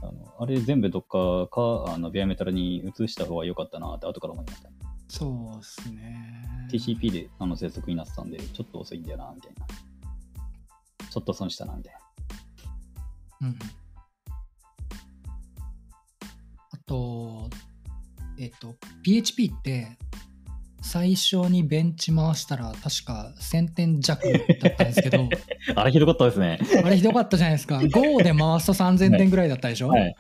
[0.03, 4.69] あのあれ全部 Docker か、あの、ベアメタルに移した方が良かったなって後から思いました。
[5.09, 6.47] そうですね。
[6.71, 9.67] TCP であの接続になってたんで、ちょっと遅いんだよな、みたいな。
[11.09, 11.95] ちょっと損したな、みたい
[13.41, 13.49] な。
[13.49, 13.59] うん
[18.45, 19.97] えっと、PHP って
[20.83, 25.29] 最初にベンチ回したら確か1000点弱だったんですけど、
[25.75, 26.59] あれひどかったですね。
[26.85, 27.81] あれひどかったじゃないですか。
[27.89, 30.15] Go で回すと3000点ぐらいだったでしょ、はい。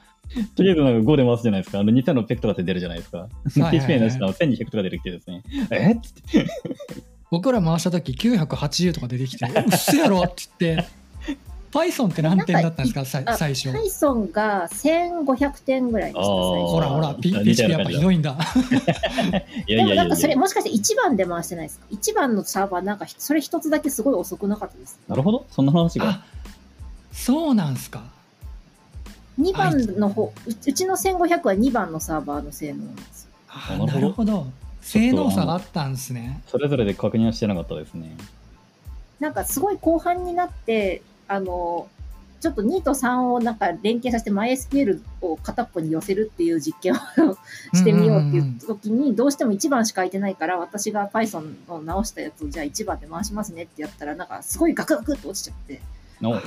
[0.56, 1.80] とりあえずなんか5で回すじゃないですか。
[1.80, 3.18] あの2600とかって出るじゃないですか。
[3.18, 5.42] はいはい PHP の下の1200とか出てきてですね。
[5.70, 5.92] え？
[5.92, 5.96] っ。
[7.30, 10.88] 僕ら回した時980とか出てきて、うっせやろって言って、
[11.74, 13.70] Python って何点だったんですか、最初。
[13.70, 18.38] Python が1500点ぐらいでした、ほらほら、PHP やっぱひどいんだ。
[19.66, 20.36] でもなんかそれ。
[20.36, 25.00] もしかして1番で回してないですか ?1 番のサーバーなんかそれ一つだけすごい遅くなかったです。
[25.08, 25.46] なるほど。
[25.50, 26.10] そんな話が。
[26.10, 26.24] あ
[27.12, 28.04] そうなんすか。
[29.40, 33.30] 2番の方、ううちの1500は2番のサーバーの性能なんですよ。
[33.48, 34.46] あなるほどなるほど。
[34.80, 36.40] 性能差があったんですね。
[36.46, 38.16] それぞれで確認はしてなかったですね。
[39.18, 41.88] なんかすごい後半になって、あの、
[42.40, 46.96] ちょっと2と3をなんか連携させて MySQL を片っぽに寄せるっていう実験を
[47.74, 55.80] してみようっていう時に、どうしても1番しか空いてないから、私が Python を直したやつをじゃあ1番で回しますねってやったら、なんかすごいガクガクって落ちちゃって、
[56.20, 56.40] の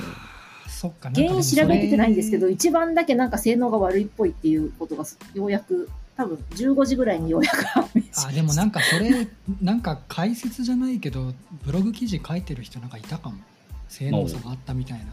[0.68, 1.10] そっか。
[1.10, 9.28] 原因調べててないんですけど、なんか1番だけなんか性能が悪いっぽいっていうことがようやく多分15時ぐらいにようやくあでもなんかそれ
[9.62, 11.32] なんか解説じゃないけど
[11.64, 13.36] ブログ記事書いてる人なんかいたかも
[13.88, 15.06] 性能差があったみたいな。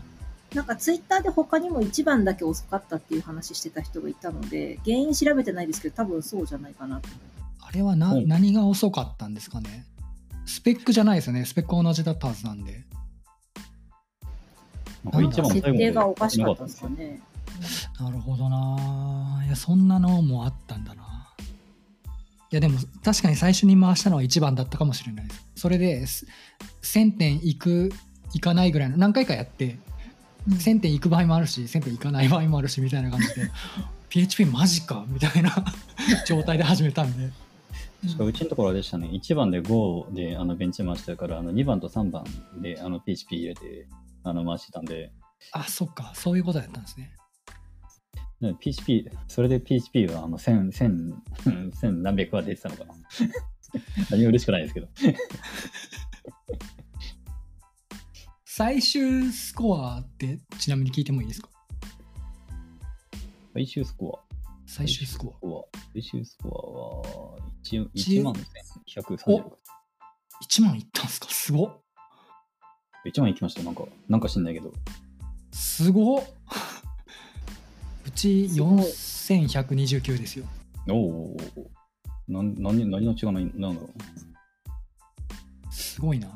[0.54, 7.10] なんかツイッターで他にも1番だけ遅かったっていう話してた人がいたので原因調べてないですけど多分そうじゃないかなと
[7.60, 8.28] あれはな、うん。
[8.28, 9.86] 何が遅かったんですかね？
[10.46, 11.44] スペックじゃないですよね。
[11.44, 12.86] スペックは同じだったはずなんで。
[15.04, 17.22] なんか設定がおかしかったんですかよね。
[18.00, 19.44] なるほどな。
[19.46, 21.04] いやそんなのもあったんだな。
[22.52, 25.46] いやでも確かに最初に回したのは1番だったかもしれないです。
[25.56, 26.28] それです
[26.84, 27.92] 1000点いく
[28.36, 29.78] いかないぐらいの何回かやって
[30.50, 33.50] 1000点いく場合もあるし1000点いかない場合もあるしみたいな感じで
[34.10, 35.52] PHP マジかみたいな
[36.28, 37.32] 状態で始めたんで。
[38.04, 42.24] 確かうちのところでしたね、1番で5であのベンチ回してたから、あの2番と3番
[42.62, 43.88] であの PHP 入れて
[44.24, 45.12] あの回してたんで、
[45.52, 46.12] あそっか。
[46.14, 47.16] そういうことやったんですね。
[48.42, 52.94] ね PHP、それで PHP はあの1000、1000、1000何百は出てたのかな。
[54.12, 54.88] 何も嬉しくないですけど。
[58.58, 61.50] 最終スコアってちなみに聞いてもいいですか？
[63.54, 64.36] 最終スコア。
[64.66, 65.80] 最終スコアア。
[65.92, 66.52] 最終スコア
[67.36, 69.44] は 1, 一1万1136。
[70.42, 71.28] 1万いったんすか？
[71.30, 71.82] すごっ
[73.06, 74.72] 1万いきました、なんか、なんか知んないけど。
[75.52, 76.24] すごっ
[78.08, 80.46] うちすごい4129ですよ
[80.88, 81.38] おお。
[82.30, 83.90] なん何何の違いないなんだろ
[85.70, 86.32] すごいなう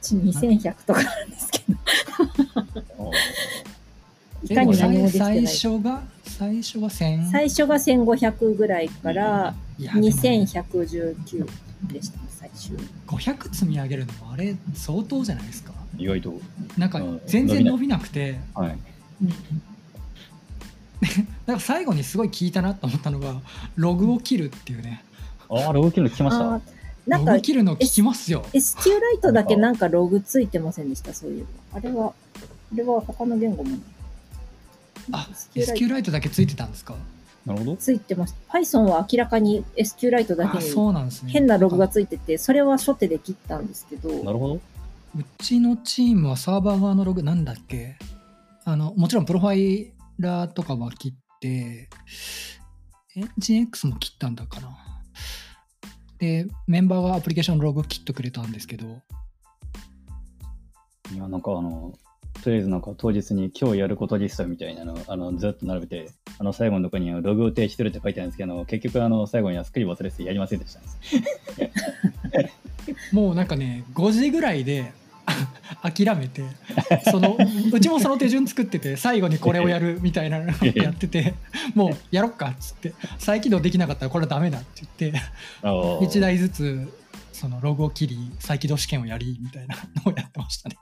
[0.00, 1.74] ち2100とかなんですけど、
[3.10, 3.12] う。
[4.44, 5.46] いかに何もできてない。
[5.46, 11.48] 最初が最初が1000最初が1500ぐらいからいやでもね2119
[11.92, 12.76] でしたね、最終。
[13.06, 15.72] 500積み上げるのもあれ相当じゃないですか？
[15.96, 16.40] 意外と。
[16.76, 18.78] なんかうん全然伸びなくてはい。
[21.46, 23.40] なんか最後にすごい効いたなと思ったのが
[23.76, 25.04] ログを切るっていうね
[25.48, 26.60] ああ、ログキル来ました。
[27.08, 28.44] なんかログ切るの効きますよ。
[28.52, 31.46] SQ ライトだけなんかログついてませんでした、そういうの。
[31.74, 32.12] あれは、
[32.72, 33.78] あれは他の言語も。
[35.12, 35.72] あ SQ ライト。
[35.72, 36.94] SQ ライトだけついてたんですか？
[37.46, 37.76] なるほど。
[37.76, 38.58] ついてました。
[38.58, 41.30] Python は明らかに SQ ライトだけあにそうなんですね。
[41.32, 44.54] 変なログがついてて、それは初手で切ったんですけど、なるほど。
[44.56, 44.60] う
[45.38, 47.96] ちのチームはサーバー側のログなんだっけ？
[48.66, 51.88] あのもちろんプロファイラーとかは切って
[53.16, 54.68] エンジン X も切ったんだかな？
[56.18, 59.00] でメンバーがアプリケーションのログ切ってくれたんですけど。
[61.14, 61.98] いや、なんかあの、
[62.42, 70.80] とりあえずなんか当日に今日やることリストみたいなのあのずっと並べて、あの最後のところにログを停止するって書いてあるんですけど、結局あの最後にはスクリーン忘れててやりませんでした、
[73.12, 74.92] もうなんかね5時ぐらいで
[75.82, 76.42] 諦めて
[77.10, 77.36] その
[77.72, 81.34] うちもその手順作ってて最後にこれをやるみたいなのをやってて
[81.74, 85.20] もうやろっかっつって再起動できなかったらこれはダメだって言って
[85.62, 86.92] あー1台ずつ
[87.32, 90.76] そのログを切り再起動試験をやりみたいなのをやってましたね。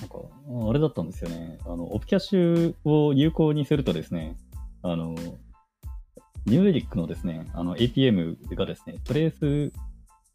[0.00, 0.18] なんか、
[0.70, 1.58] あれだったんですよね。
[1.64, 4.36] あの、オプキャッシュを有効にするとですね、
[4.82, 5.14] あの、
[6.46, 9.72] ニューレリックのですね、あの APM がですね、トレース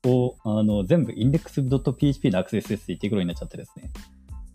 [0.06, 3.92] をあの全部 index.php のアクセスですって言ってくるようになっちゃってですね、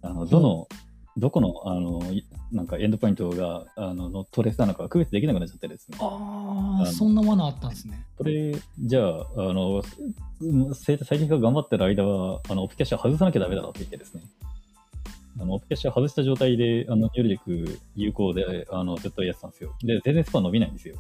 [0.02, 0.68] あのどの、
[1.16, 5.98] どこの、あの、いなんかエンドポイントが、あの、のトレースなのか区別できなくなっちゃってですね。
[6.00, 8.04] ああそんな罠あったんですね。
[8.16, 9.82] これ、じゃあ、あの、
[10.40, 14.22] うん最最適化頑張ってる間は、あの、オプキャッシュを外さなきゃダメだろって言ってですね。
[15.40, 19.74] あの、オプキャッシュを外した状態で、あの、ニューレリック有効で、あの、ずっとやってたんですよ。
[19.82, 20.94] で、全然スパン伸びないんですよ。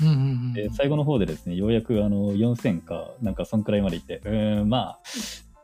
[0.00, 5.00] うんうんうんで、最後の方でですね、ようやく、あの、4000か、なんか、そんくらいまでいって、うーん、まあ、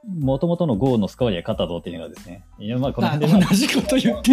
[0.07, 4.33] もともとの Go のスコアには勝ったぞっていうのがですね、いや、まあ、このあ辺で、まあ同じこと言って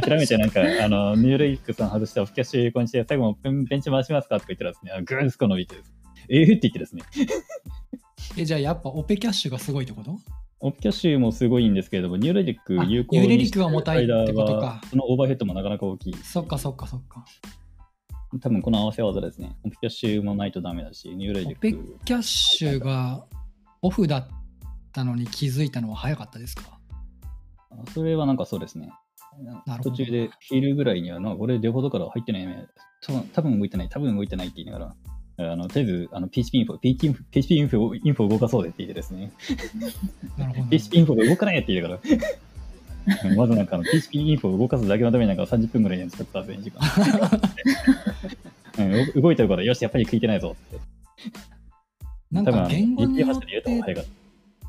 [0.00, 5.94] 諦めてなんか、あの、 New Relic さん外してオフキャッシュ有効にして、最後もベンベンチ回しますかとか言ったらですね、あぐーんスコア伸びてです。
[6.28, 7.02] えーって言ってですね、
[8.36, 10.18] えじゃあやっぱ OPcache がすごいってこと？
[10.60, 16.16] オフキャッシュもすごいんですけれども、 New Relic あ有効 New Relic が重たいってことか間はそのオーバーヘッドもなかなか大きい。
[16.22, 17.24] そっかそっかそっか。
[18.40, 19.56] 多分この合わせ技ですね。
[19.64, 21.98] オフキャッシュもないとダメだし、ニューレリオペック。
[22.04, 23.24] キャッシュが
[23.82, 24.28] オフだっ
[24.92, 26.78] たのに気づいたのは早かったですか？
[27.70, 28.90] あそれはなんかそうですね。
[29.82, 32.66] 途中で昼ぐらいには、なんかこれデフォルトから入ってないね。
[33.02, 34.94] 多分多分動いてない、多分動いてないって言いなが
[35.38, 39.32] ら、あのとりあえずあの PHP インフォ、PHP インフォインフォインフォ動かそうでって言ってですね、
[40.38, 40.68] なるほど。
[40.70, 41.98] PHP インフォが動かないって言いなが
[43.24, 46.80] ら、 まずなんかあの PHP インフォを動かすだけのためになんか30分ぐらいに使ってたんですね、時間。
[48.90, 50.78] うん、動いてるから、よし、やっぱり聞いてないぞって。
[52.30, 54.06] なんか言語によって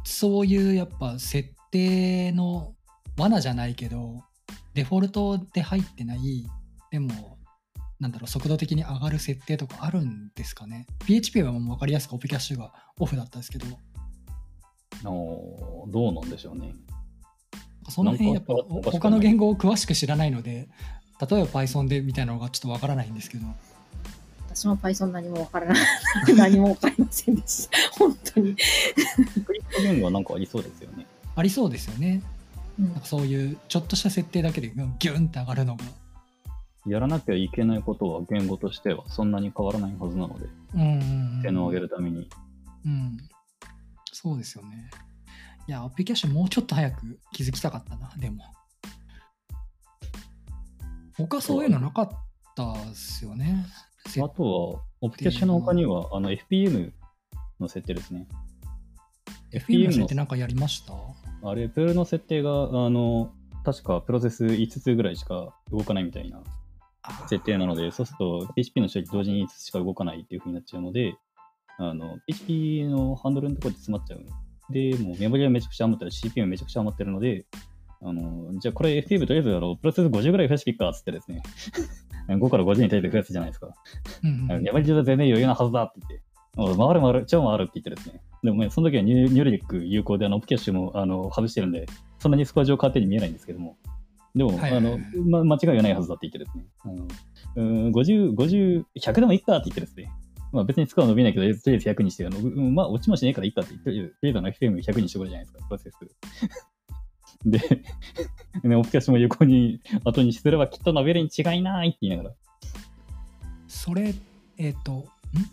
[0.03, 2.75] そういうやっぱ設定の
[3.17, 4.23] 罠じゃないけど
[4.75, 6.45] デフォルトで入ってない
[6.91, 7.35] でも
[7.99, 10.85] なんだろう、速度的に上がる設定とかあるんですかね。
[11.05, 13.65] PHP はもう分かりやすくオペキャッシュがオフだったんですけど、
[15.01, 16.73] どうなんでしょうね。
[17.89, 18.53] その辺やっぱ
[18.91, 20.67] 他の言語を詳しく知らないので、
[21.29, 23.47] 例えば Python でみたいなのがちょっと分からないんですけど、
[24.55, 25.77] 私も Python 何もわからない。
[26.37, 27.77] 何もわかりませんでした。
[27.99, 28.55] 本当に。
[28.57, 31.05] スクリプト言語はなんかありそうですよね。
[31.35, 32.21] ありそうですよね。
[32.79, 35.83] うんなんかそういうちょっとした設定だけでギュンって上がるのが。
[36.85, 40.45] やらなきゃいけないことは言語としてはそんなに変わらないはずなので、
[40.75, 40.87] うんうん
[41.37, 42.29] うん性能を上げるために。
[42.85, 43.17] うん。
[44.13, 44.89] そうですよね。
[45.67, 48.43] いや、アプリキャッシュもうちょっと早く気づきたかったな、でも。
[51.17, 52.09] 他そういうのなかっ
[52.55, 53.65] たですよね。
[54.07, 54.43] せあと
[54.75, 56.91] は、オプティシャの他には、あの、FPM
[57.59, 58.27] の設定ですね。
[59.51, 60.93] FM の設定なんかやりました？
[61.49, 63.33] あれ、プールの設定が、あの、
[63.63, 66.43] 確かプロセス5つぐらいしか動かないみたいな
[67.01, 71.15] あ設定なので、そうすると PHP の処理同時に5つしか動かないっていう風になっちゃうので、
[71.77, 74.25] あの、PHP のハンドルのところで詰まっちゃう。
[74.71, 77.45] で、もうメモリはめちゃくちゃ余ってる、CPU もめちゃくちゃ余ってるので、
[78.01, 81.41] あの、じゃあこれ FPM とりあえずあのプロセス50ぐらい増やしていっかっつってですね、
[82.27, 83.73] 5から50に対して増やすじゃないですか。
[84.23, 88.21] うんうんメモリは全然余裕なはずだって言って、回る回る、超回るって言ってですね。
[88.43, 91.85] でもね、その時はニューレリック有効で、あの、オプキャッシュもあの外してるんで、
[92.19, 93.77] そんなにスコア上変わってに見えないんですけども、
[94.35, 94.99] でも、はいはいはいあの、
[95.43, 100.11] ま、間違いがないはずだって言ってですね、あのうーん50、50、100でもいいかって言ってですね、
[100.51, 105.97] まあ別にスコア伸びないけど、とりあえず100にして、あのうんまあ落ちもしねえからいいかって言って、とりあえずあの FM100 にしてくれじゃないですか、プロセス。
[107.45, 107.59] で、
[108.63, 112.35] ね、オプキャッシュも有効に後にすればきっと伸びるに違いないって言いながら、
[113.67, 114.13] それ、
[114.57, 115.05] えっ、と、ん？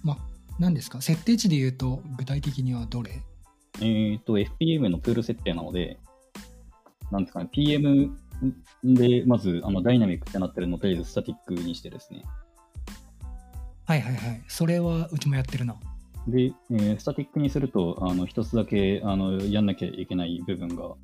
[0.03, 0.16] ま、
[0.59, 1.03] 何ですか？
[1.03, 3.20] 設定値で言うと、具体的にはどれ？
[3.80, 5.99] えっ、と、FPM のプール設定なので、
[7.11, 8.11] なんですかね、PM
[8.84, 12.22] で、まず、あの、ダイナミックってなってるのをとりあえずスタティックにしてですね。
[13.84, 14.43] はいはいはい。
[14.49, 15.76] それはうちもやってるな。
[16.28, 20.95] で、えースタティックにすると、あの、一つだけ、あの、やんなきゃいけない部分が、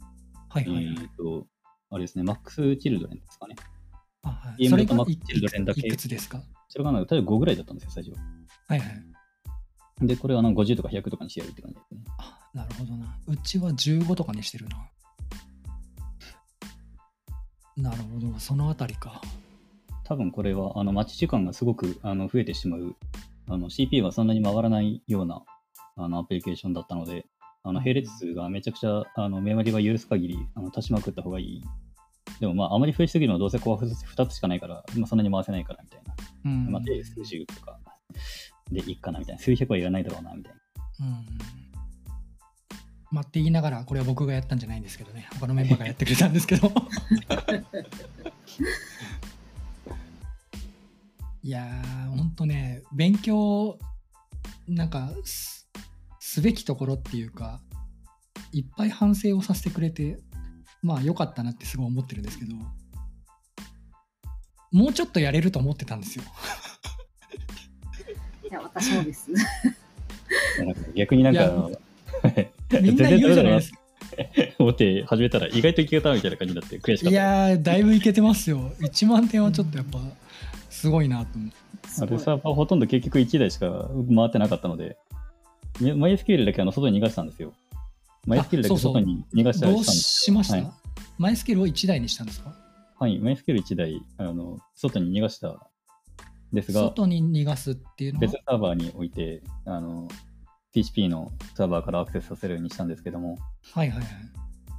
[0.49, 0.84] はいはいはい。
[1.01, 1.46] えっ、と、
[1.90, 3.57] あれですね、マックスチルドレンですかね。
[4.22, 6.42] あはい、それがマックスチルドレンだけいくつですか？
[6.68, 8.12] それがなんか、例えば5ぐらいだったんですよ、最初。
[8.68, 10.07] はいはい。
[10.07, 12.01] で、これはあの50とか100とかにしてやるって感じですね。
[12.18, 13.18] あなるほどな。
[13.26, 14.88] うちは15とかにしてるな。
[17.76, 18.38] なるほど。
[18.38, 19.20] そのあたりか。
[20.05, 22.96] 多分これはあの待ち時間がすごくあの増えてしまう
[23.46, 25.42] あの CPU がそんなに回らないような
[25.96, 27.26] あのアプリケーションだったので
[27.64, 31.62] あの並列数がめちゃくちゃあのメモリが許す限りあの足しまくった方がいい
[32.40, 36.70] でもまああまり増やしすぎるのはどうせコア2つしかないから、まあ、そんなに回せないからみたいな、うん。
[36.70, 37.78] まあ、で数十とか
[38.70, 41.26] でいいかなみたいな数百はいらないだろうなみたいなうん。
[43.11, 45.28] まあって言いながら、これは僕がやったんじゃないんですけどね。
[45.40, 46.70] 他のメンバーがやってくれたんですけど。
[51.42, 53.78] いやー、ほんとね、勉強、
[54.66, 55.11] なんか
[56.28, 57.60] す、すべきところっていうか、
[58.52, 60.18] いっぱい反省をさせてくれて、
[60.82, 62.54] まあ良かったなってすごい思ってるんですけど、
[64.70, 66.24] もうちょっとやれると思ってたんですよ。
[68.50, 69.30] いや、私もです。
[70.94, 71.70] 逆になんかいやあの
[72.82, 73.78] みんな言うじゃないですか。
[74.58, 78.72] 思って始めたら意外といけたみたいな感じになって悔しかったいやー、だいぶいけてますよ。
[78.80, 80.00] 1万点はちょっとやっぱ、
[80.70, 81.56] すごいなと思って。
[81.88, 84.96] サーバーほとんど結局1台しか回ってなかったので、
[85.80, 87.52] みマイスケールだけあの外に逃がしたんですよ。
[88.26, 90.70] マイスケールだけ外に逃がしたりどうしたんですしました、はい。
[91.18, 92.54] マイスケールを1台にしたんですか？
[92.98, 95.58] はい、マイスケール1台、あの外に逃がしたん
[96.52, 98.20] ですが、外に逃がすっていうのは？
[98.20, 100.08] 別サーバーに置いて、あの
[100.72, 103.38] PHP のサーバーからアクセスさせるようにしたんですけども、
[103.72, 104.08] はいはいはい。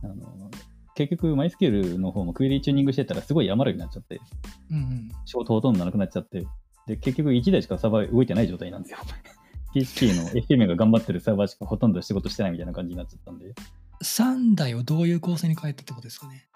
[0.04, 0.52] あの
[0.96, 4.20] 結局、マイスケールの方もクエリチューニングしてたらすごい余るようになっちゃって、
[4.70, 5.10] うんうん。
[5.26, 6.46] 仕事ほとんどなくなっちゃって、
[6.88, 8.98] で結局1台しかサーバー動いてない状態なんですよ。
[9.74, 13.54] PHP の FPM が頑張ってるサーバーしかほとんど仕事してないみたいな感じになっちゃったんで、
[14.04, 16.48] 3台をどういう構成に変えたってことですかね。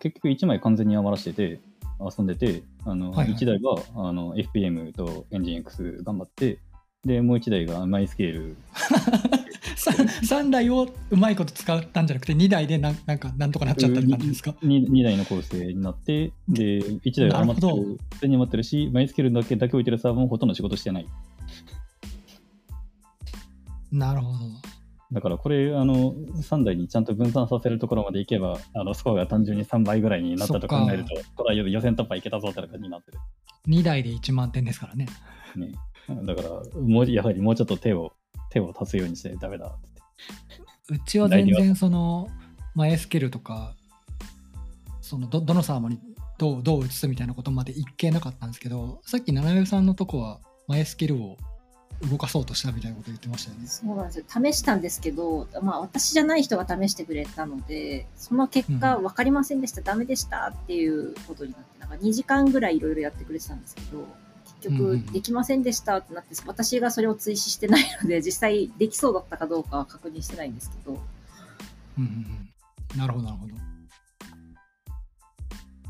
[0.00, 1.60] 結局1枚完全に余らしてて、
[2.00, 3.36] 遊んでて、あのはいはい。
[3.36, 3.70] 1台が
[4.08, 6.58] あの FPM とエンジン X 頑張って、
[7.04, 8.56] で、もう1台がマイスケール、
[9.76, 21.06] 3, 台をうまいこと使ったんじゃなくて2台でなんなんかなんとかなっちゃった感じですか？2, 2台の構成になって、で、1台が余ってなる余ってるし、マイスケールだけだけ置いてるサーバーもほとんど仕事してない。
[23.92, 24.38] なるほど。
[25.12, 33.18] だからこれ、あの、3台にちゃんと分散させるところまでいけば、あの、スコアが単純に3倍ぐらいになったと考えると、これは予選突破いけたぞって感じになってる。
[33.68, 35.06] 2台で1万点ですからね。
[35.54, 35.72] ね。
[36.24, 38.12] だから、もう、やはりもうちょっと手を、
[38.50, 39.96] 手を足すようにしてダメだって。
[40.88, 42.28] うちは全然その
[42.74, 43.74] マイスケルとか
[45.00, 45.98] そのどどのサーバーに
[46.38, 51.36] どうどう移すみたいなことまで一見なかったんですけどさっき七代さんのとこはマイスキルを
[52.02, 53.66] 動かそうとしたみたいなこと言ってましたよね。
[53.66, 54.24] そうなんですよ。
[54.28, 64.06] 試したんですけど、まあ私じゃない人が試してくれたので、その結果、うん分かりませんでした、ダメでしたっていうことになって、なんか2時間ぐらいいろいろやってくれてたんですけど、
[64.60, 70.98] 結局できませんでしたってなって、私がそれを追試してないので、実際できそうだったかどうかは確認してないんですけど、
[71.98, 72.10] うんうん
[72.92, 73.52] うん、なるほどなるほど。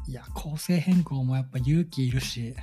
[0.09, 2.55] いや構成変更もやっぱ勇気いるし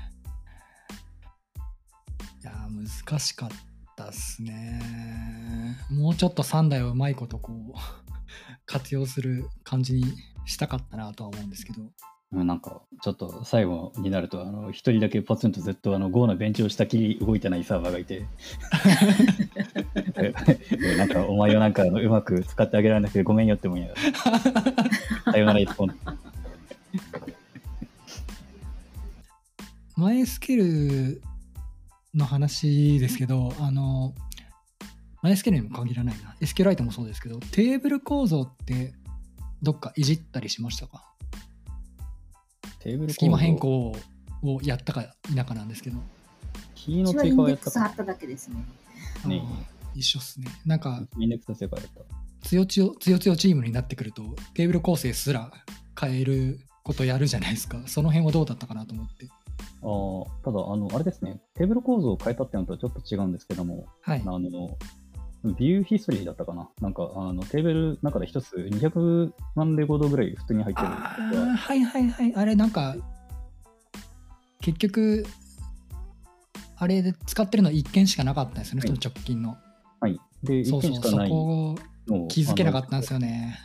[2.43, 3.49] いや難しかっ
[3.95, 5.77] たっすね。
[5.89, 7.73] もうちょっと3台をうまいことこう
[8.65, 10.03] 活用する感じに
[10.45, 11.81] したかったなとは思うんですけど。
[11.81, 18.25] うんなんか、ちょっと最後になると、あの、一人だけポツンとずっと、あの、Go のベンチを下切り動いてないサーバーがいて、
[20.15, 20.33] え
[20.97, 25.95] なんか、お前をなんか、あのうまく使ってあげられなくてごめんよって思いながら、さよなら一本。
[29.95, 31.21] マイスケル
[32.13, 34.13] の話ですけど、あの、
[35.21, 36.35] マイスケルにも限らないな。
[36.41, 38.93] SQLite もそうですけど、テーブル構造って
[39.61, 41.03] どっかいじったりしましたか？
[42.79, 43.95] テーブルスキーマ変更
[44.43, 45.97] をやったか否かなんですけど、
[46.75, 48.65] キーの追加はやったかデックス貼っただけですね。
[49.25, 49.43] ね
[49.95, 50.47] 一緒っすね。
[50.65, 52.47] なんか、インデックスの追加はやった。
[52.47, 55.51] つよちよ、つよつよチームになってくると、テーブル構成すら
[55.97, 57.81] 変えることやるじゃないですか。
[57.85, 59.29] その辺はどうだったかなと思って。
[59.81, 64.31] あーただ、あの、あれですね、テーブル構造を変えたっていうのとはちょっと違うんですけども、はいあ。
[64.31, 64.39] の、
[65.57, 72.35] ビューヒストリーだったかななんか、あの、テーブルの中で一つ200万レコードぐらい普通に入ってるはいはいはい。
[72.35, 72.95] あれなんか、
[74.61, 75.25] 結局、
[76.77, 79.57] あれで使ってるの1件しかなかったんですよね、はいその直近の。
[79.99, 80.19] はい。
[80.43, 81.75] で、1そうそう、そ件しかないこ
[82.07, 83.59] のを気づけなかったんですよね。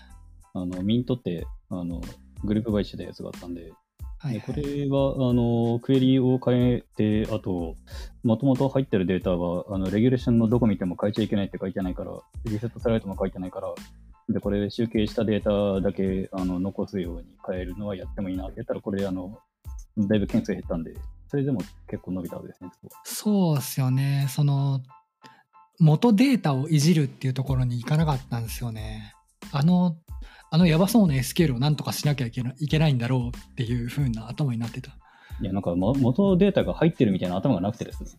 [0.54, 2.00] あの、ミントって、あの、
[2.44, 3.72] グループ買いしてたやつがあったんで、
[4.20, 7.76] はい、でこれは、あの、クエリを変えて、あと、
[8.24, 12.12] もともと入ってるデータは、あの、レギュレーションのどこ見ても変えちゃいけないって書いてないから、
[12.44, 13.72] リセットされるとも書いてないから、
[14.28, 19.38] で、これ集計したデータだけ、あの、残すように変えるのはやってもいいなって言ったら、これ、あの、
[19.96, 20.94] だいぶ件数減ったんで、
[21.28, 22.70] それでも結構伸びたわけですね、
[23.04, 24.26] そうですよね。
[24.28, 24.80] その、
[25.78, 29.14] 元データをいじるっていうところに行かなかったんですよね。
[29.52, 29.96] あの、
[30.50, 34.96] あのやばそうな SQL をなんとかしなきゃいけないいけないんだろうっていう風な頭になってた。
[35.40, 38.10] いや、なんか、も元データが入ってるみたいな頭がなくてですね。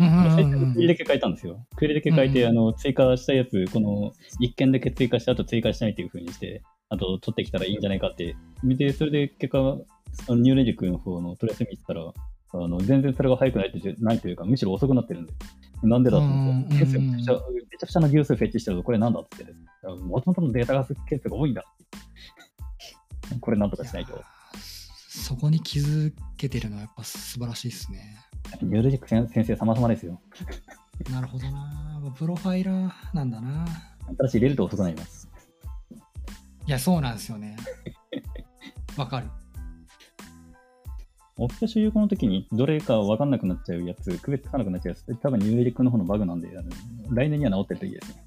[0.00, 1.66] うんうん最うんうん初 クエリだけ変えたんですよ。
[1.76, 12.12] クエリだけ変えて、うんあの、追加したやつ、この1件だけ追加して、あと追加しないっていう風にして、あと取ってきたらいいんじゃないかって見て、それで結果、あのニューレジックの方のトレース見てたら、
[12.52, 15.32] あの全然それが早くないってないというか、むしろ遅くなってるんで。
[15.82, 16.86] なんでだと思って、め
[17.22, 19.44] ちゃくちゃな行数フェッチしてると、これなんだって
[19.84, 21.64] もともとのデータがケースが多いんだっ
[23.30, 23.38] て。
[23.40, 24.20] これなんとかしないと。
[25.08, 28.16] そこに気づけてるのはやっぱ素晴らしいですね。
[28.62, 30.20] ニューレジック先先生様々ですよ。
[31.12, 32.12] なるほどな。
[32.16, 33.66] プロファイラーなんだな。
[34.18, 35.28] 新しい入れると遅くなります。
[36.66, 37.56] いや、そうなんですよね。
[38.96, 39.28] わかる。
[41.38, 46.48] オフィス所有庫の時にどれか分かんなくなっちゃうやつ、区別つかなくなっちゃうやつ、多分ニューレジックの方のバグなんで、
[47.10, 48.24] 来年には治ってるといいですね。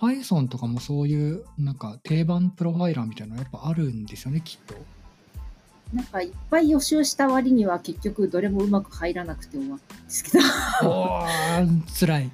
[0.00, 4.74] Python とかもそういうなんか定番プロファイラーみたいなのやっぱあるんですよね、きっと。
[5.92, 10.44] なんかいっぱい予習した割には結局どれもうまく入らなくて終わったんですけど。
[10.88, 12.30] おー、つらい。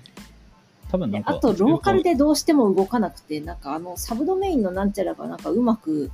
[0.90, 6.10] 多分なんか、あと、ローカルでどうしても動かなくて、なんかあの、サブドメインのなんちゃらがなんかうまく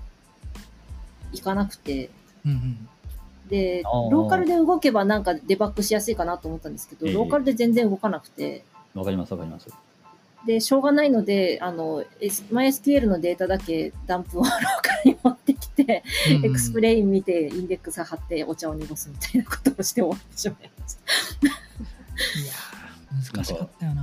[1.34, 2.10] いかなくて、
[2.44, 2.88] うんうん。
[3.48, 8.64] で、ローカルで動けばなんかデバッグしやすいかなと思ったんですけど、ええローカルで全然動かなくて、
[8.94, 9.68] わかります、わかります。
[10.46, 21.00] で、しょうがないので、あの、S- MySQL のデータだけダンプをローカルに持ってきて、うんうん EXPLAIN 見て、インデックス貼ってお茶を濁すみたいなことをして終わってしまいました。
[22.40, 24.02] いやー、難しかったよな。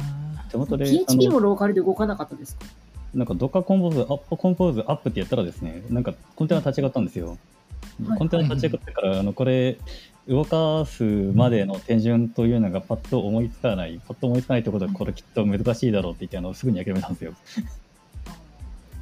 [0.49, 2.65] 手元で、あ PHP ものローカルで動かなかったですか？
[3.13, 7.27] なんか、 docker compose、up、compose up ってやったらですね、なんか、コンテナ立ち上がったんですよ。
[7.29, 7.37] はい
[8.17, 9.77] コンテナ立ち上がってから、あの、これ、
[10.27, 17.33] 動かすまでの手順というのがパッと思いつかない、パッと思いつかないってことは、これきっと難しいだろうって言って、あの、すぐに諦めたんですよ。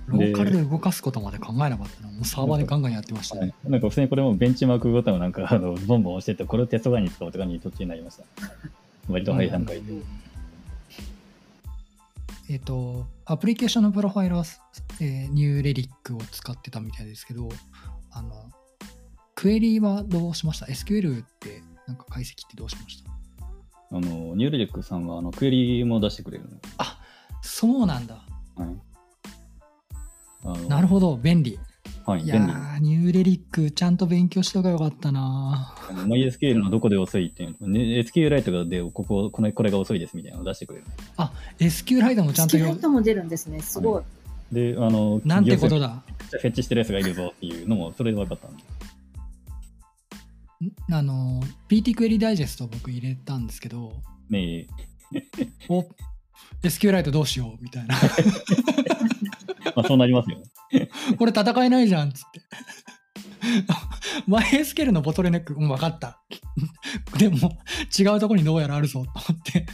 [0.07, 2.11] ローカルで動かすことまで考えなかったな。
[2.11, 3.53] もうサーバーでガンガンやってましたはいね。
[3.63, 8.23] なんか普通にこれもベンチマークごとのなんかあのボンボン押してて、これをテスト側に使おうとかに途中になりました。
[9.07, 9.93] 割と早い段階で。
[12.49, 14.59] えっ、と、アプリケーションのプロファイラー、
[15.01, 17.47] えーニューレリックを使ってたみたいですけど、
[18.09, 18.49] あの、
[19.35, 23.11] クエリはどうしました ?SQL ってなんか解析ってどうしました？
[23.91, 26.57] あの、ニューレリックさんはあのクエリも出してくれるの。
[26.79, 26.99] あ
[27.43, 28.15] そうなんだ。
[28.55, 28.65] は
[30.65, 30.67] い。
[30.67, 31.59] なるほど、便利。
[32.09, 32.51] はい、い便利。
[32.51, 40.85] やー、ニューレリック、ちゃんと勉強しとけばよかったな MySQL のどこで遅いっていうの、ね、SQLite でこここれこれが遅いですみたいなのを出してくれる。
[41.59, 43.61] SQLite もちゃんとよスキライ、トも出るんですね。
[43.61, 44.03] すごい。
[44.51, 46.03] で、あの、なんてことだだ。
[46.31, 48.63] フェッチしてるやつがいるぞっていうのも、それで分かったんで。
[50.91, 53.93] んあの、PT クエリダイジェスト僕入れたんですけど、
[54.29, 54.67] ね
[55.67, 55.85] お
[56.63, 57.95] SQLite どうしようみたいな。
[59.79, 60.89] まあ、そうなりますよね。
[61.17, 62.41] これ戦えないじゃんっつって。
[64.27, 66.21] MySQL のボトルネック、うん、分かった。
[67.17, 67.57] でも、
[67.97, 69.65] 違うとこにどうやらあるぞと思って。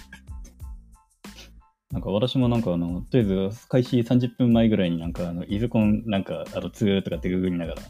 [1.92, 7.82] なんか私もなんかあの、とりあえず開始30分前ぐらいになんかあの、 ISUCON なんかあの、ツールとかってググりながら、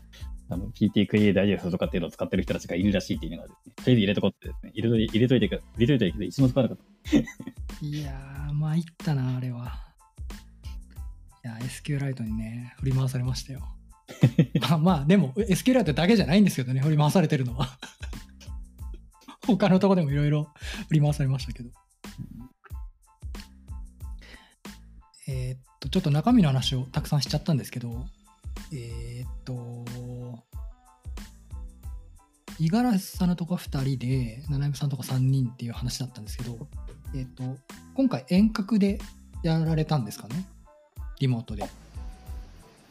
[0.49, 6.86] あの、PT クリエイダイジェストとかっていうのを使ってる人たちがいるらしいっていうのがですね、とりあえず入れとこうってですね、入れとい入れといてか、入れといて一番使わなかっ
[7.82, 7.86] た。
[7.86, 9.84] いやー、参ったな、あれは。
[11.45, 13.75] や、SQLite にね、振り回されましたよ。
[14.61, 17.77] まあまあ、でも SQLite だけじゃないんですけどね、振り回されてるのは。
[19.45, 20.51] 他のとこでもいろいろ
[20.87, 21.69] 振り回されましたけど。
[25.27, 28.07] えーっと、ちょっと中身の話をたくさんしちゃったんですけど、
[28.71, 29.53] えーっと、
[32.59, 36.69] 五十嵐さんのとこ2人で、七海さんのとこ3人っていう話だったんですけど、
[37.15, 37.57] えっと、
[37.95, 38.99] 今回遠隔で
[39.43, 40.45] やられたんですかね？
[41.20, 41.68] リモートで。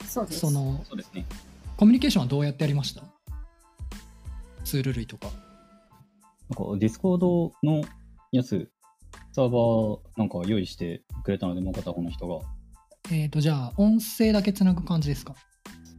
[0.07, 0.41] そうです。
[0.41, 1.25] その、そうですね。
[1.77, 3.03] コミュニケーションはどうやってやりました？
[4.64, 5.29] ツール類とか。
[6.51, 7.83] なんか Discord の
[8.33, 8.70] やつ、
[9.33, 12.41] サーバーなんか用意してくれたので、もう片方の人が。
[13.11, 15.35] えっ、と、じゃあ、音声だけつなぐ感じですか？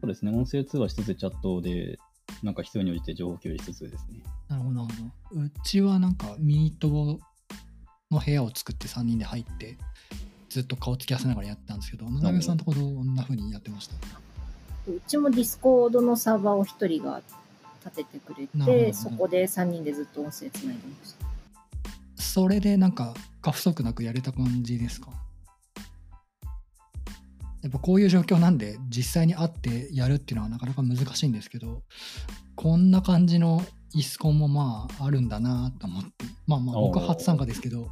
[0.02, 1.98] うですね、音声通話しつつチャットで、
[2.42, 4.22] なんか必要に応じて情報共有しつつですね。
[4.48, 4.94] なるほど、なる
[5.28, 5.40] ほど。
[5.42, 7.18] うちはなんか、 Meet
[8.10, 9.78] の部屋を作って3人で入って、
[10.56, 13.94] ずっと顔つき合わせながらやってたんですけど、長上さんのとこどんな風にやってました？
[14.90, 17.20] うちも Discord のサーバーを一人が
[17.84, 21.26] 立ててくれて、そこで3人でずっと音声つないでました。
[22.22, 25.10] それでなんか、過不足なくやれた感じですか？
[27.62, 31.82] やっぱこういう状況なんで、実際に会ってやるっていうのはなかなか難しいんですけど、
[32.54, 36.10] こんな感じの ISUCON もまああるんだなと思って、
[36.46, 37.88] まあまあ僕は初参加ですけど、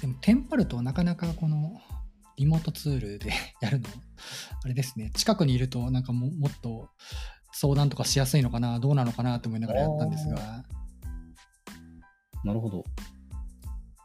[0.00, 1.80] でもテンパるとなかなかこの
[2.36, 3.88] リモートツールで やるの、
[4.64, 6.88] あれですね、近くにいるとなんかももっと
[7.52, 10.64] 相談とかしやすいのかな、どうなのかなと思いながらやったんですが、
[12.44, 12.84] なるほど。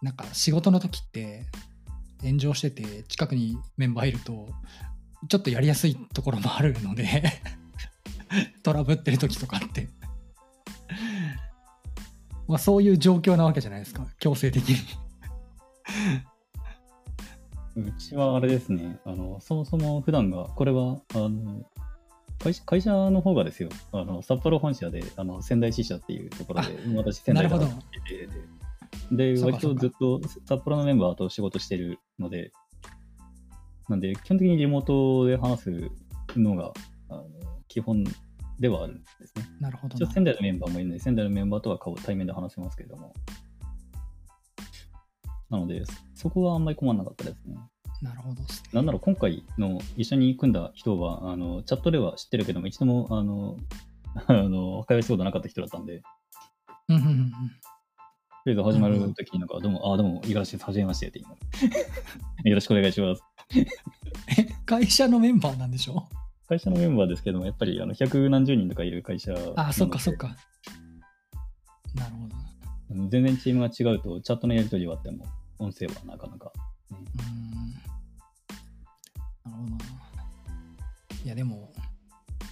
[0.02, 1.46] なんか仕事の時って
[2.22, 4.50] 炎上してて近くにメンバーいると
[5.30, 7.42] ちょっとやりやすいところもあるので
[8.64, 9.88] トラブってる時とかって。
[12.46, 14.06] まあそういう状況なわけじゃないですか。
[14.20, 14.76] 強制的に
[17.76, 21.64] うちはあれですね、あのそもそも普段が、これはあの
[22.40, 27.82] 会社会社の方がですよ、あの札幌本社であの仙台支社っていうところで、私、仙台でなるほど。
[27.82, 28.64] 働いてて。
[29.12, 32.52] で、割とずっと札幌のメンバーと仕事してるので、
[33.90, 35.92] なんで、基本的にリモートで話す
[36.36, 36.74] のが
[37.10, 37.26] あの
[37.68, 38.04] 基本
[38.60, 39.46] ではあるんですね。
[39.60, 43.14] なるほど仙台のメンバーもいるので、仙台のメンバーとは顔対面で話せますけれども。
[45.50, 45.84] なので、
[46.16, 47.56] そこはあんまり困らなかったですね。
[48.02, 48.48] なるほどね。
[48.74, 53.58] なんなら今回の一緒に組んだ人は、あのチャットでは知ってるけども、一度もあの
[54.28, 56.02] あの会話したことなかった人だったんで、
[56.90, 57.32] うんうんうんうん。
[57.32, 57.36] と
[58.46, 61.74] りあえず始まるときになんか、どうも、あ、どうも、五十嵐です、はじめましてって言いなが
[62.44, 63.24] らよろしくお願いします。
[64.38, 66.08] え会社のメンバーなんでしょ？
[66.48, 69.54] 会社のメンバーですけども、やっぱりあの百何十人とかいる会社なので。
[69.56, 70.16] あそっかそっ。
[70.16, 70.36] か。
[71.96, 72.36] なるほど
[72.90, 75.26] 全然チームが違うと、チャットのやり取りはあっても、
[75.60, 76.52] 音声はなかなか。
[76.92, 77.72] うーん
[79.52, 79.78] なるほどな。
[81.24, 81.72] いや、でも、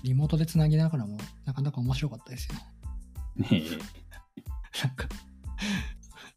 [0.04, 2.56] リモートでつなぎながらも、なかなか面白かったですよ。
[3.36, 3.64] ね
[4.84, 5.08] なんか、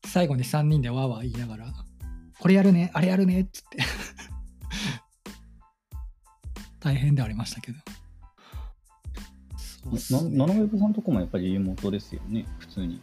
[0.06, 1.72] 最後に3人でわーわー言いながら、
[2.38, 3.78] これやるね、あれやるねっつって。
[6.80, 7.78] 大変ではありましたけど。
[9.56, 13.00] そうっすなねナノウェブさんとこもやっぱりリモートですよね、普通に。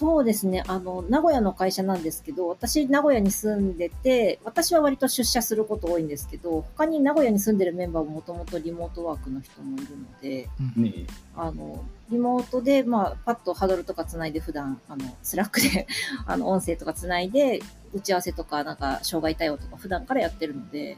[0.00, 0.64] そうですね。
[0.66, 15.86] あの、名古屋の会社なんですけど、私、名古屋に住んでて、私は割と出社すること多いんですけど、他に名古屋に住んでるメンバーももともとリモートワークの人もいるので、うんねあの、リモートで、まあ、パッとハドルとかつないで、普段、あの、 Slack で、
[16.24, 17.60] あの、音声とかつないで、
[17.92, 20.96] 打ち合わせとか、なんか、障害対応とか、普段からやってるので、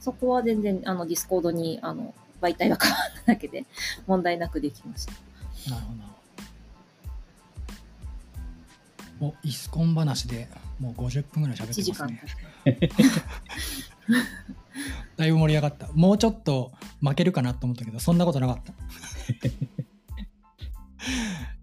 [0.00, 2.12] そこは全然、あの、 Discord に、あの、
[2.42, 3.64] 媒体が変わっただけで、
[4.08, 5.12] 問題なくできました。
[5.70, 6.23] なるほど。
[9.20, 10.48] お、 ISUCON 話で
[10.78, 12.78] もう50分ぐらい喋っ1時間てますね。
[15.16, 15.88] だいぶ盛り上がった。
[15.92, 18.72] もうちょっと負けるかなと思ったけど、そんなことなかった。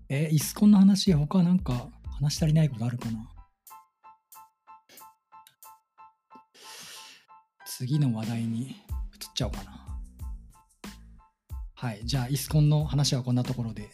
[0.09, 3.27] え、イスコンの話、他なんか話し足りないことあるかな？
[7.65, 8.75] 次の話題に移っ
[9.33, 9.81] ちゃおうかな。
[11.73, 12.01] はい。
[12.05, 13.89] じゃあ、イスコンの話はこんなところで、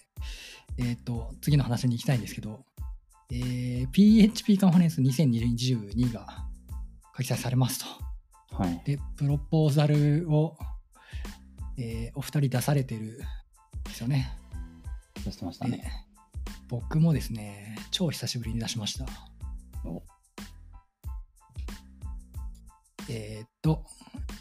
[0.78, 2.66] えっ、と、次の話に行きたいんですけど、
[3.32, 6.26] えー PHP カンファレンス2022が
[7.14, 7.80] 開催されます
[8.50, 8.56] と。
[8.56, 8.82] はい。
[8.86, 10.58] で、プロポーザルを、
[11.78, 13.18] えーお二人出されてるん
[13.84, 14.32] ですよね。
[15.26, 16.06] 出してましたでね。
[16.70, 19.06] 僕もですね、超久しぶりに出しました
[19.86, 20.04] お。
[23.10, 23.86] えーっと、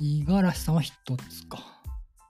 [0.01, 0.95] 五十嵐さんは一
[1.28, 1.61] つか。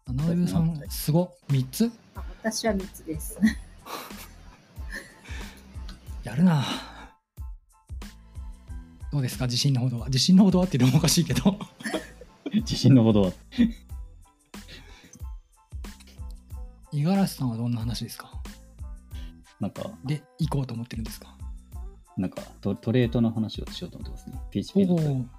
[0.07, 1.91] 七上さんすご、三つ？
[2.15, 3.39] あ私は3つです。
[6.27, 6.65] やるな
[9.13, 9.45] どうですか？
[9.47, 10.07] 自信のほどは。
[10.07, 11.57] 自信のほどはっていうのもおかしいけど。
[12.53, 13.33] 自信のほどは。
[16.93, 18.33] 五十嵐さんはどんな話ですか？
[19.61, 21.37] なんか、で、行こうと思ってるんですか？
[22.17, 24.41] なんかト、トレートの話をしようと思ってますね。
[24.51, 24.97] PHP の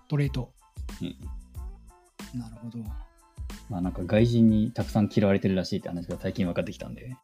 [0.08, 0.42] トレート。
[0.42, 0.50] おお、
[1.02, 1.18] トレート。
[2.34, 2.40] うん。
[2.40, 2.80] なるほど。
[3.70, 7.18] まあなんか外人にたくさん嫌われてるらしいって話が最近分かってきたんで、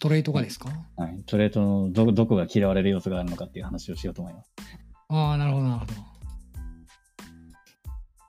[0.00, 0.68] トレートがですか？
[0.96, 4.50] はい、トレートのどどこが嫌われる要素があるのかっていう話をしようと思います。
[5.08, 5.92] ああ、なるほど、なるほど。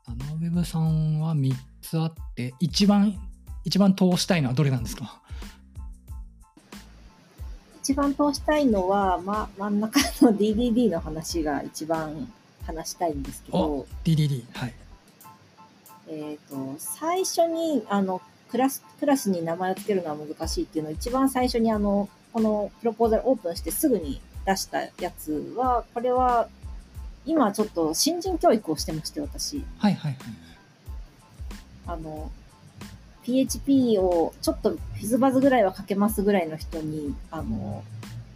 [0.05, 3.15] あのウェブさんは3つあって、一番、
[3.63, 5.21] 一番通したいのはどれなんですか？
[7.81, 12.31] 一番通したいのは、ま、真ん中の DDD の話が一番
[12.65, 14.43] 話したいんですけど、?DDD。
[14.53, 14.73] はい。
[16.07, 18.21] えっ、と、最初に、あの、
[18.53, 26.47] クラス、クラスに名前を付けるのは難しいっていうのを一番最初にあの、このプロポーザルオープンしてすぐに出したやつは、これは、
[27.25, 29.65] 今ちょっと新人教育をしてまして、私。
[29.79, 30.17] はいはいはい。
[31.87, 32.29] あの、
[33.23, 37.83] PHP をちょっとフィズバズぐらいは書けますぐらいの人に、あの、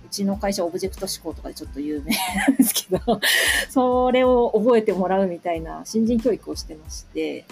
[0.03, 2.15] うちの会社オブジェクト思考とかでちょっと有名
[2.47, 3.21] なんですけど、
[3.69, 7.45] それを覚えてもらうみたいな新人教育をしてまして、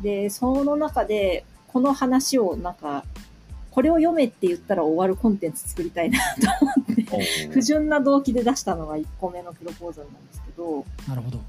[0.00, 3.04] で、その中で、この話をなんか、
[3.70, 11.40] これを読めって言ったら終わるコンテンツ作りたいなと思って、不純な動機で出したのが1個目のプロポーザルなんですけど、なるほど。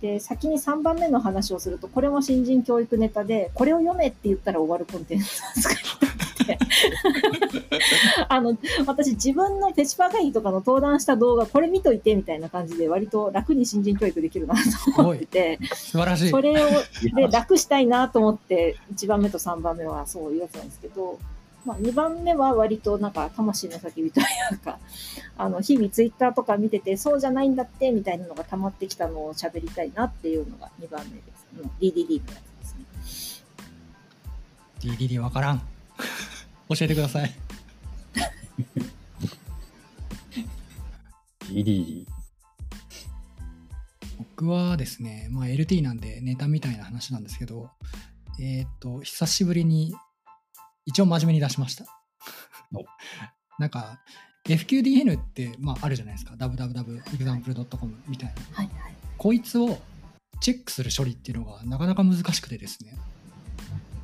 [0.00, 5.24] で、先に3番目の話をすると、これも新人教育ネタで、これを読めって言ったら終わるコンテンツ
[5.58, 6.64] を作りたくて。
[8.28, 16.30] あの、私自分のペチパー会議とかの登壇した動画、これ見といてみたいな感じで、割と楽に新人教育できるなと思ってて、素晴らしい。
[16.30, 16.68] それを、
[17.02, 21.18] いで、や楽したいなと思って、1番目と3番目はそういうやつなんですけど、
[21.64, 24.78] まあ、2番目は割となんか魂の叫びというか、
[25.36, 31.46] あの、日々ツイッターとか見てて、そうじゃないんだって、みたいなのが溜まってきたのを喋りたいなっていうのが2番目です。
[31.58, 33.44] うん DDD のやつです
[34.84, 34.94] ね。
[34.96, 35.62] DDD わからん。
[36.70, 37.34] 教えてください。
[41.52, 42.06] DD。
[44.18, 47.70] 僕はですね、まあ、LT なんでネタみたいな話なんですけど、
[48.40, 49.94] えっ、と、久しぶりに、
[50.86, 51.84] 一応真面目に出しました
[52.72, 52.84] お。
[53.58, 54.00] なんか、
[54.46, 56.34] FQDN って、まあ、あるじゃないですか。
[56.34, 58.56] www.example.com みたいな。
[58.56, 58.94] はいはい。
[59.18, 59.78] こいつを
[60.40, 62.96] チェックする処理っていうのがなかなか難しくてですね。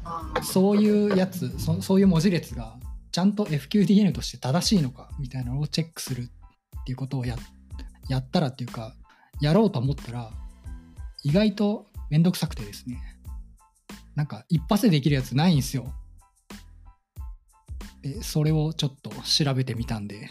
[0.06, 2.76] あそういうやつそ、そういう文字列が
[3.10, 6.28] ちゃんと FQDN として正しいのかみたいなのをチェックする
[6.80, 7.36] っていうことをや
[8.08, 8.94] やったらっていうか、
[9.40, 10.30] やろうと思ったら、
[11.24, 13.00] 意外とめんどくさくてですね。
[14.14, 15.92] なんか一発でできるやつないんですよ。
[18.02, 20.28] で、それをちょっと調べてみたんで、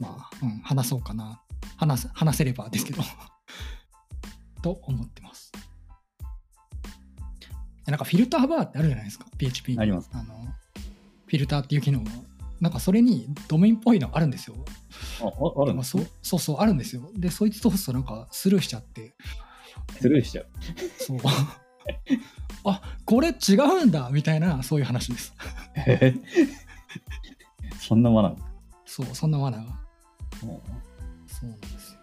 [0.00, 1.42] まあ、うん、話そうかな。
[1.76, 3.02] 話す話せればですけど。
[4.62, 5.45] と思ってます。
[7.86, 9.78] なんかフィルターバーってあるじゃないですか、PHP に。
[9.78, 10.24] ありますあの
[11.26, 12.10] フィルターっていう機能が。
[12.60, 14.56] なんかそれにドメインっぽいのあるんですよ。
[15.20, 17.10] あ、ああるんですねまあそうそうそう、あるんですよ。
[17.14, 19.14] で、そいつ通すとなんかスルーしちゃって、
[20.00, 20.46] スルーしちゃう。
[20.98, 21.18] そう。
[22.64, 25.34] あこれ違うんだみたいな、そういう話です。
[27.78, 28.36] そんなマナー。
[28.86, 29.64] そう、そんな罠が。
[30.42, 30.62] も
[31.26, 32.00] そうなんですよ。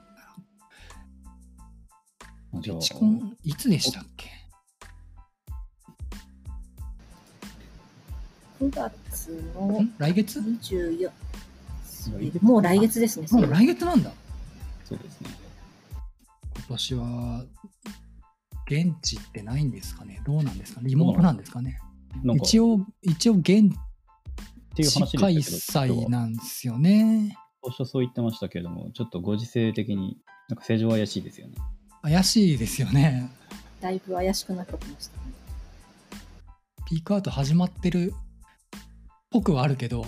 [2.53, 4.42] うじゃあチコン、いつでしたっけ？
[8.69, 11.11] 9月のん来月？24、
[12.17, 13.27] 来月もう来月ですね。
[13.31, 14.11] もう来月なんだ。
[14.85, 15.29] そうですね。
[16.55, 17.45] 今年は
[18.69, 20.21] 現地ってないんですかね？
[20.25, 20.89] どうなんですかね？
[20.89, 21.77] リモートなんですかね？
[22.25, 23.49] か一応、一応現っ
[24.75, 27.37] ていう地話開でしたけど、催なんですよね。
[27.61, 31.55] 当初そう言ってましたけれども、ちょっとご時世的に、なんか正常は怪しいですよね。
[32.01, 33.29] 怪しいですよね。
[33.81, 35.23] だいぶ怪しくなってきましたね。
[36.85, 38.22] ピークアウト始まってるっ
[39.33, 40.05] ぽくはあるけど、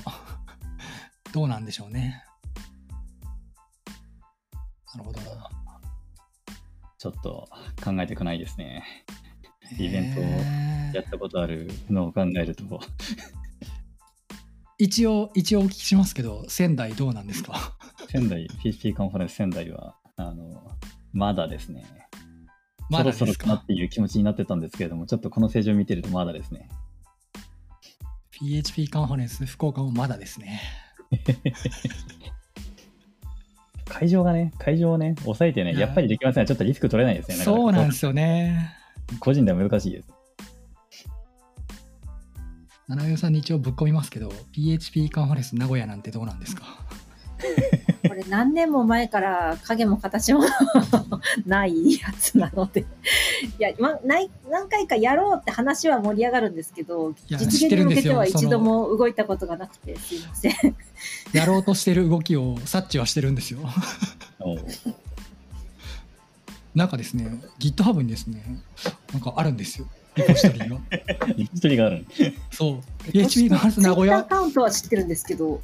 [1.33, 2.23] どうなんでしょうね。
[4.93, 5.49] なるほどな。
[6.97, 7.49] ちょっと
[7.83, 8.83] 考えてくないですね。
[9.79, 10.23] イベントを
[10.93, 12.63] やったことあるのを考えると、
[14.77, 17.75] 一応、一応お聞きしますけど、仙台どうなんですか？
[18.09, 20.71] 仙台、PHP カンファレンス仙台は、あの、
[21.13, 21.83] まだですね。
[22.89, 23.45] まだそろですか？
[23.45, 26.69] そろかなっていう気持ちになってたんですけれども、ちょっとこの政治を見てるとまだですね。
[28.39, 30.61] PHP カンファレンス福岡もまだですね。
[33.87, 36.45] 会場がね、会場をね、抑えてね、はいやっぱりできません。
[36.45, 37.35] ちょっとリスク取れないですね。
[37.35, 38.05] そうなんですす。
[38.05, 38.73] よね。
[39.19, 40.07] 個人では難しいです。
[42.87, 46.63] 七代さんに一応ぶっ込みますけど、PHP カンファレンス名古屋なんてどうなんですか？
[48.07, 50.41] これ何年も前から影も形も
[51.45, 52.85] ないやつなので。
[53.59, 60.53] いや、ま、ない何回かやろうって話は盛り上がるんですけど、や実現に向けては一度も動いたことがなくて、すいません。
[61.33, 63.59] やろうとしてる動きを察知はしてるんですよ。
[66.73, 68.43] なんかですね、GitHub にですね、
[69.13, 69.87] なんかあるんですよ。
[70.15, 70.77] リポジトリが。
[71.37, 72.05] 一人がある。
[72.51, 73.11] そう。
[73.11, 75.61] PHP カンファレンス名古屋ア、カウントは知ってるんですけど、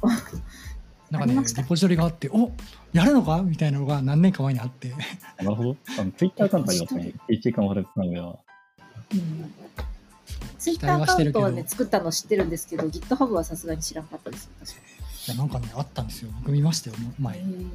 [1.10, 2.50] なんかね、リポジトリがあって、お
[2.92, 3.42] やるのか？
[3.42, 4.90] みたいなのが何年か前にあって、
[5.38, 5.76] なるほど。
[5.98, 7.12] あの Twitter アカウントありますね。
[7.28, 8.38] PHP カンファレンス名古屋は。
[10.58, 14.50] ツイッターアカウントはね、作ったの知ってるんですけど、GitHub はさすがに知らなかったです。
[14.60, 16.30] 確かいやなんかね、あったんですよ。
[16.40, 17.40] 僕見ましたよ、前。
[17.40, 17.70] に。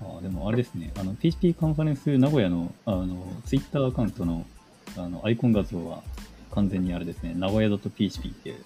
[0.00, 4.44] あでもあれですね、あの PHP カンファレンス名古屋のあの Twitter アカウントの
[4.96, 6.02] あのアイコン画像は
[6.50, 8.56] 完全にあれですね、名古屋 .php っていう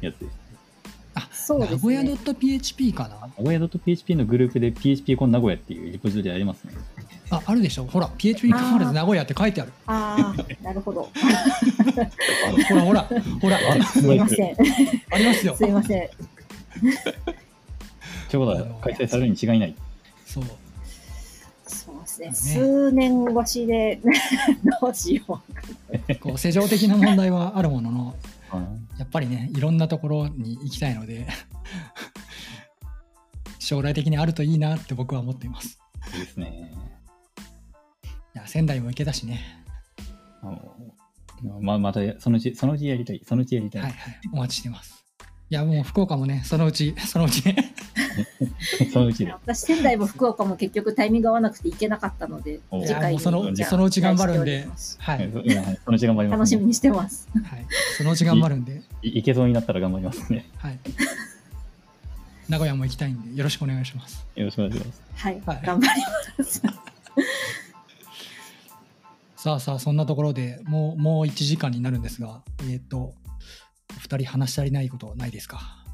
[0.00, 0.47] やつです。
[1.32, 2.12] そうです名古屋ね。
[2.12, 3.28] .php かな？
[3.38, 6.72] 名古屋 .php のグループで PHP コン名古屋っていうリポジトリありますね。
[7.30, 7.84] あ、あるでしょ？
[7.84, 9.72] ほら、PHP カンファレンス名古屋って書いてある。
[9.86, 11.08] ああ、なるほど。
[12.68, 13.02] ほらほら、
[13.40, 14.56] ほら、あすいません。
[15.12, 15.64] ありますよす。
[15.64, 16.08] いません。
[18.30, 19.74] ということは開催されるに違いない。
[20.26, 20.44] そう。
[21.66, 22.26] そうですね。
[22.28, 24.00] ね数年越しで、
[24.80, 25.42] どうしよ
[26.08, 26.16] う。
[26.16, 28.37] こう、世情的な問題はあるものの、あ
[28.98, 31.26] やっぱりね、いろんなところに行きたいので、
[33.58, 35.78] 将来的にあるといいなって僕は思っています。
[36.14, 36.72] いいですね。
[38.34, 39.64] いや、仙台も行けたしね。
[41.60, 43.22] ままたそのうち、そのうちやりたい。
[43.24, 43.82] そのうちやりたい。
[43.82, 45.04] はいはい、お待ちしてます。
[45.50, 47.74] いや、もう福岡もね、そのうち、そのうちね。
[48.92, 49.32] そのうちで。
[49.32, 57.28] 私、仙台も福岡も結局タイミング合わなくて行けなかったので、お次回そのそのうち頑張るん期ではい、そのうち頑張ります、楽しみにしてます。
[57.44, 57.66] はい。
[57.96, 60.46] そのうち頑張るんで、いいけそうになったら頑張りますね。
[60.58, 60.78] はい。
[62.48, 64.26] 名古屋も行きたいんで、よろしくお願いします。
[64.34, 65.02] よろしくお願いします。
[65.16, 66.02] はい、はい頑張り
[66.38, 66.62] ます。
[69.36, 73.14] さあさあ、そんなところでもう、もう1時間になるんですが、えっ、と、お
[74.00, 75.87] 二人話し足りないことないですか？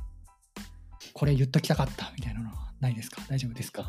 [1.14, 3.22] これ言っときたかったみたいなのはないですか？
[3.28, 3.88] 大丈夫ですか？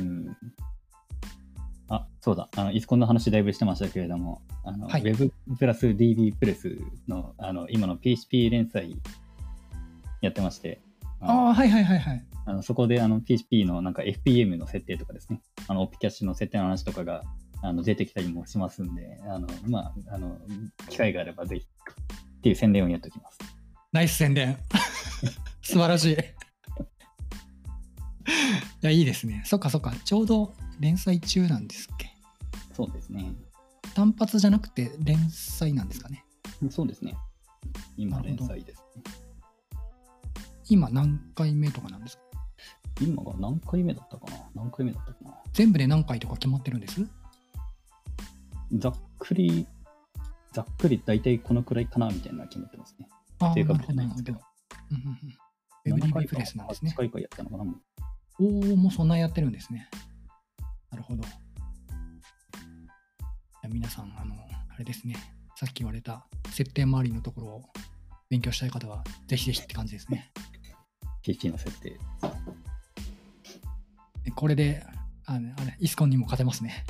[0.00, 0.36] うん。
[1.90, 2.48] あ、そうだ。
[2.56, 6.76] あの、イスコンの話だいぶしてましたけれども、あの、はい Web プラス DB プレス
[7.06, 8.96] の、あの、今の PHP 連載
[10.20, 10.80] やってまして、
[11.20, 12.24] ああ、はいはいはいはい。
[12.46, 17.22] あのそこであの PHP のなんか FPM の設定とかですね、あの、オピキャッシュの設定の話とかが
[17.62, 20.38] あの出てきたりもしますんで、あの、まあ、あの、
[20.88, 21.66] 機会があればぜひ
[22.38, 23.38] っていう宣伝をやっておきます。
[23.92, 24.58] ナイス宣伝。
[25.62, 26.12] 素晴らしい。
[26.12, 26.16] い
[28.82, 29.42] や、いいですね。
[29.46, 29.94] そっかそっか。
[30.04, 32.14] ちょうど連載中なんですっけ？
[32.74, 33.32] そうですね。
[33.94, 36.24] 単発じゃなくて連載なんですかね？
[36.70, 37.16] そうですね。
[37.96, 38.84] 今連載です。
[40.68, 42.22] 今何回目とかなんですか？
[43.00, 44.50] 今が何回目だったかな？
[44.54, 45.34] 何回目だったかな？
[45.54, 47.00] 全部で何回とか決まってるんです？
[48.74, 49.66] ざっくり、
[50.52, 53.08] ざっくり大体このくらいかなみたいな決まってますね。
[53.40, 54.32] ああ、正確なるほど、なるほど。
[55.86, 56.96] ウェブ DB プレスなんですね8。
[56.96, 57.64] 回かやったのかな
[58.40, 59.88] おお、もうそんなやってるんですね。
[60.90, 61.22] なるほど。
[63.68, 65.14] 皆さん、あの、あれですね。
[65.56, 67.62] さっき言われた設定周りのところを
[68.30, 70.32] 勉強したい方は、ぜひぜひって感じですね。
[71.22, 71.98] PHP の設定。
[74.24, 74.84] でこれで、
[75.26, 76.84] あのあれ、イスコンにも勝てますね。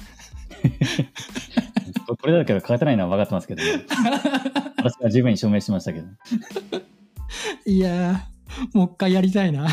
[2.06, 3.84] これだけは勝てないのは分かってますけど、ね、
[4.82, 6.06] 私は十分に証明しましたけど。
[6.06, 6.12] も
[7.66, 9.66] いやー、もう一回やりたいな。
[9.66, 9.68] う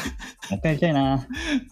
[0.55, 1.27] 一回やりたいな。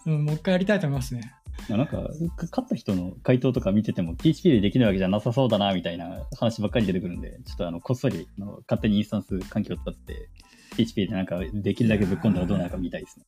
[0.06, 1.32] うん、もう一回やりたいと思いますね。
[1.68, 2.10] なんか、
[2.50, 10.28] 勝った人の回答とか見てても、PHP でできるわけじゃなさそうだな、みたいな話ばっかり出てくるんで、ちょっとあの、こっそり勝手にインスタンス環境を使って、
[10.76, 13.24] PHP でなんかできるだけぶっ込んだらどうなるか見たいですね。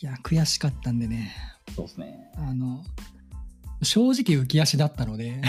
[0.00, 1.32] いや、悔しかったんでね、
[1.74, 2.30] そうですね。
[2.36, 2.82] あの、
[3.82, 5.40] 正直浮き足だったので、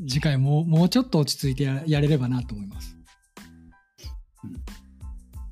[0.00, 2.96] 次回もうもうちょっと落ち着いてややれればなと思います。
[4.44, 4.64] うん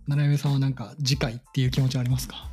[0.09, 2.49] 七上さんはなんか次回っていう気持ちはありますか？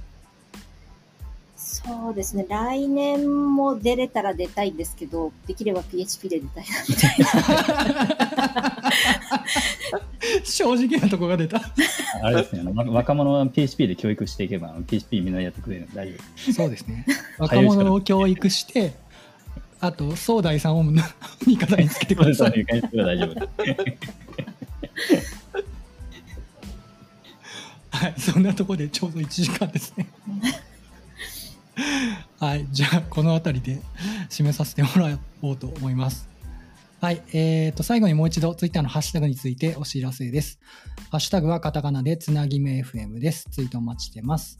[1.57, 2.45] そうですね。
[2.47, 8.91] 来年も出れたら出たいんですけど、できれば PHP で出たいなみたいな。
[10.43, 11.61] 正直なとこが出た。
[12.21, 16.17] あれですね、若者は PHP で教育していけば、PHP みんなやってくれるので大丈
[16.47, 16.53] 夫。
[16.53, 17.05] そうですね。
[17.39, 18.93] 若者を教育して、
[19.81, 21.01] あと、総大さんを味
[21.57, 22.65] 方につけてください。
[27.91, 30.07] はい、そんなところでちょうど1時間ですね。
[32.39, 33.81] はい、じゃあこの辺りで
[34.29, 36.27] 締めさせてもらおうと思います。
[37.01, 40.59] はい、えー、と最後にもう一度ツイッターのハッシュタグについてお知らせです。
[41.11, 43.49] ハッシュタグはカタカナでつなぎめ FM です。
[43.51, 44.59] ツイートお待ちしてます。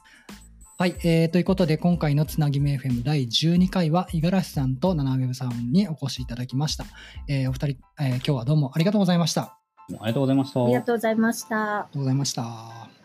[0.80, 6.86] はい、えー、ということで今回のつなぎめ FM 第12回は五十嵐さんとナナウェブさんにお越しいただきました。
[7.28, 9.42] えーお二人、えー今日はどうもありがとうございました。
[9.42, 9.58] あ
[9.90, 10.64] りありがとうございました。
[10.64, 11.56] ありがとうございました。
[11.58, 12.99] がとうございました。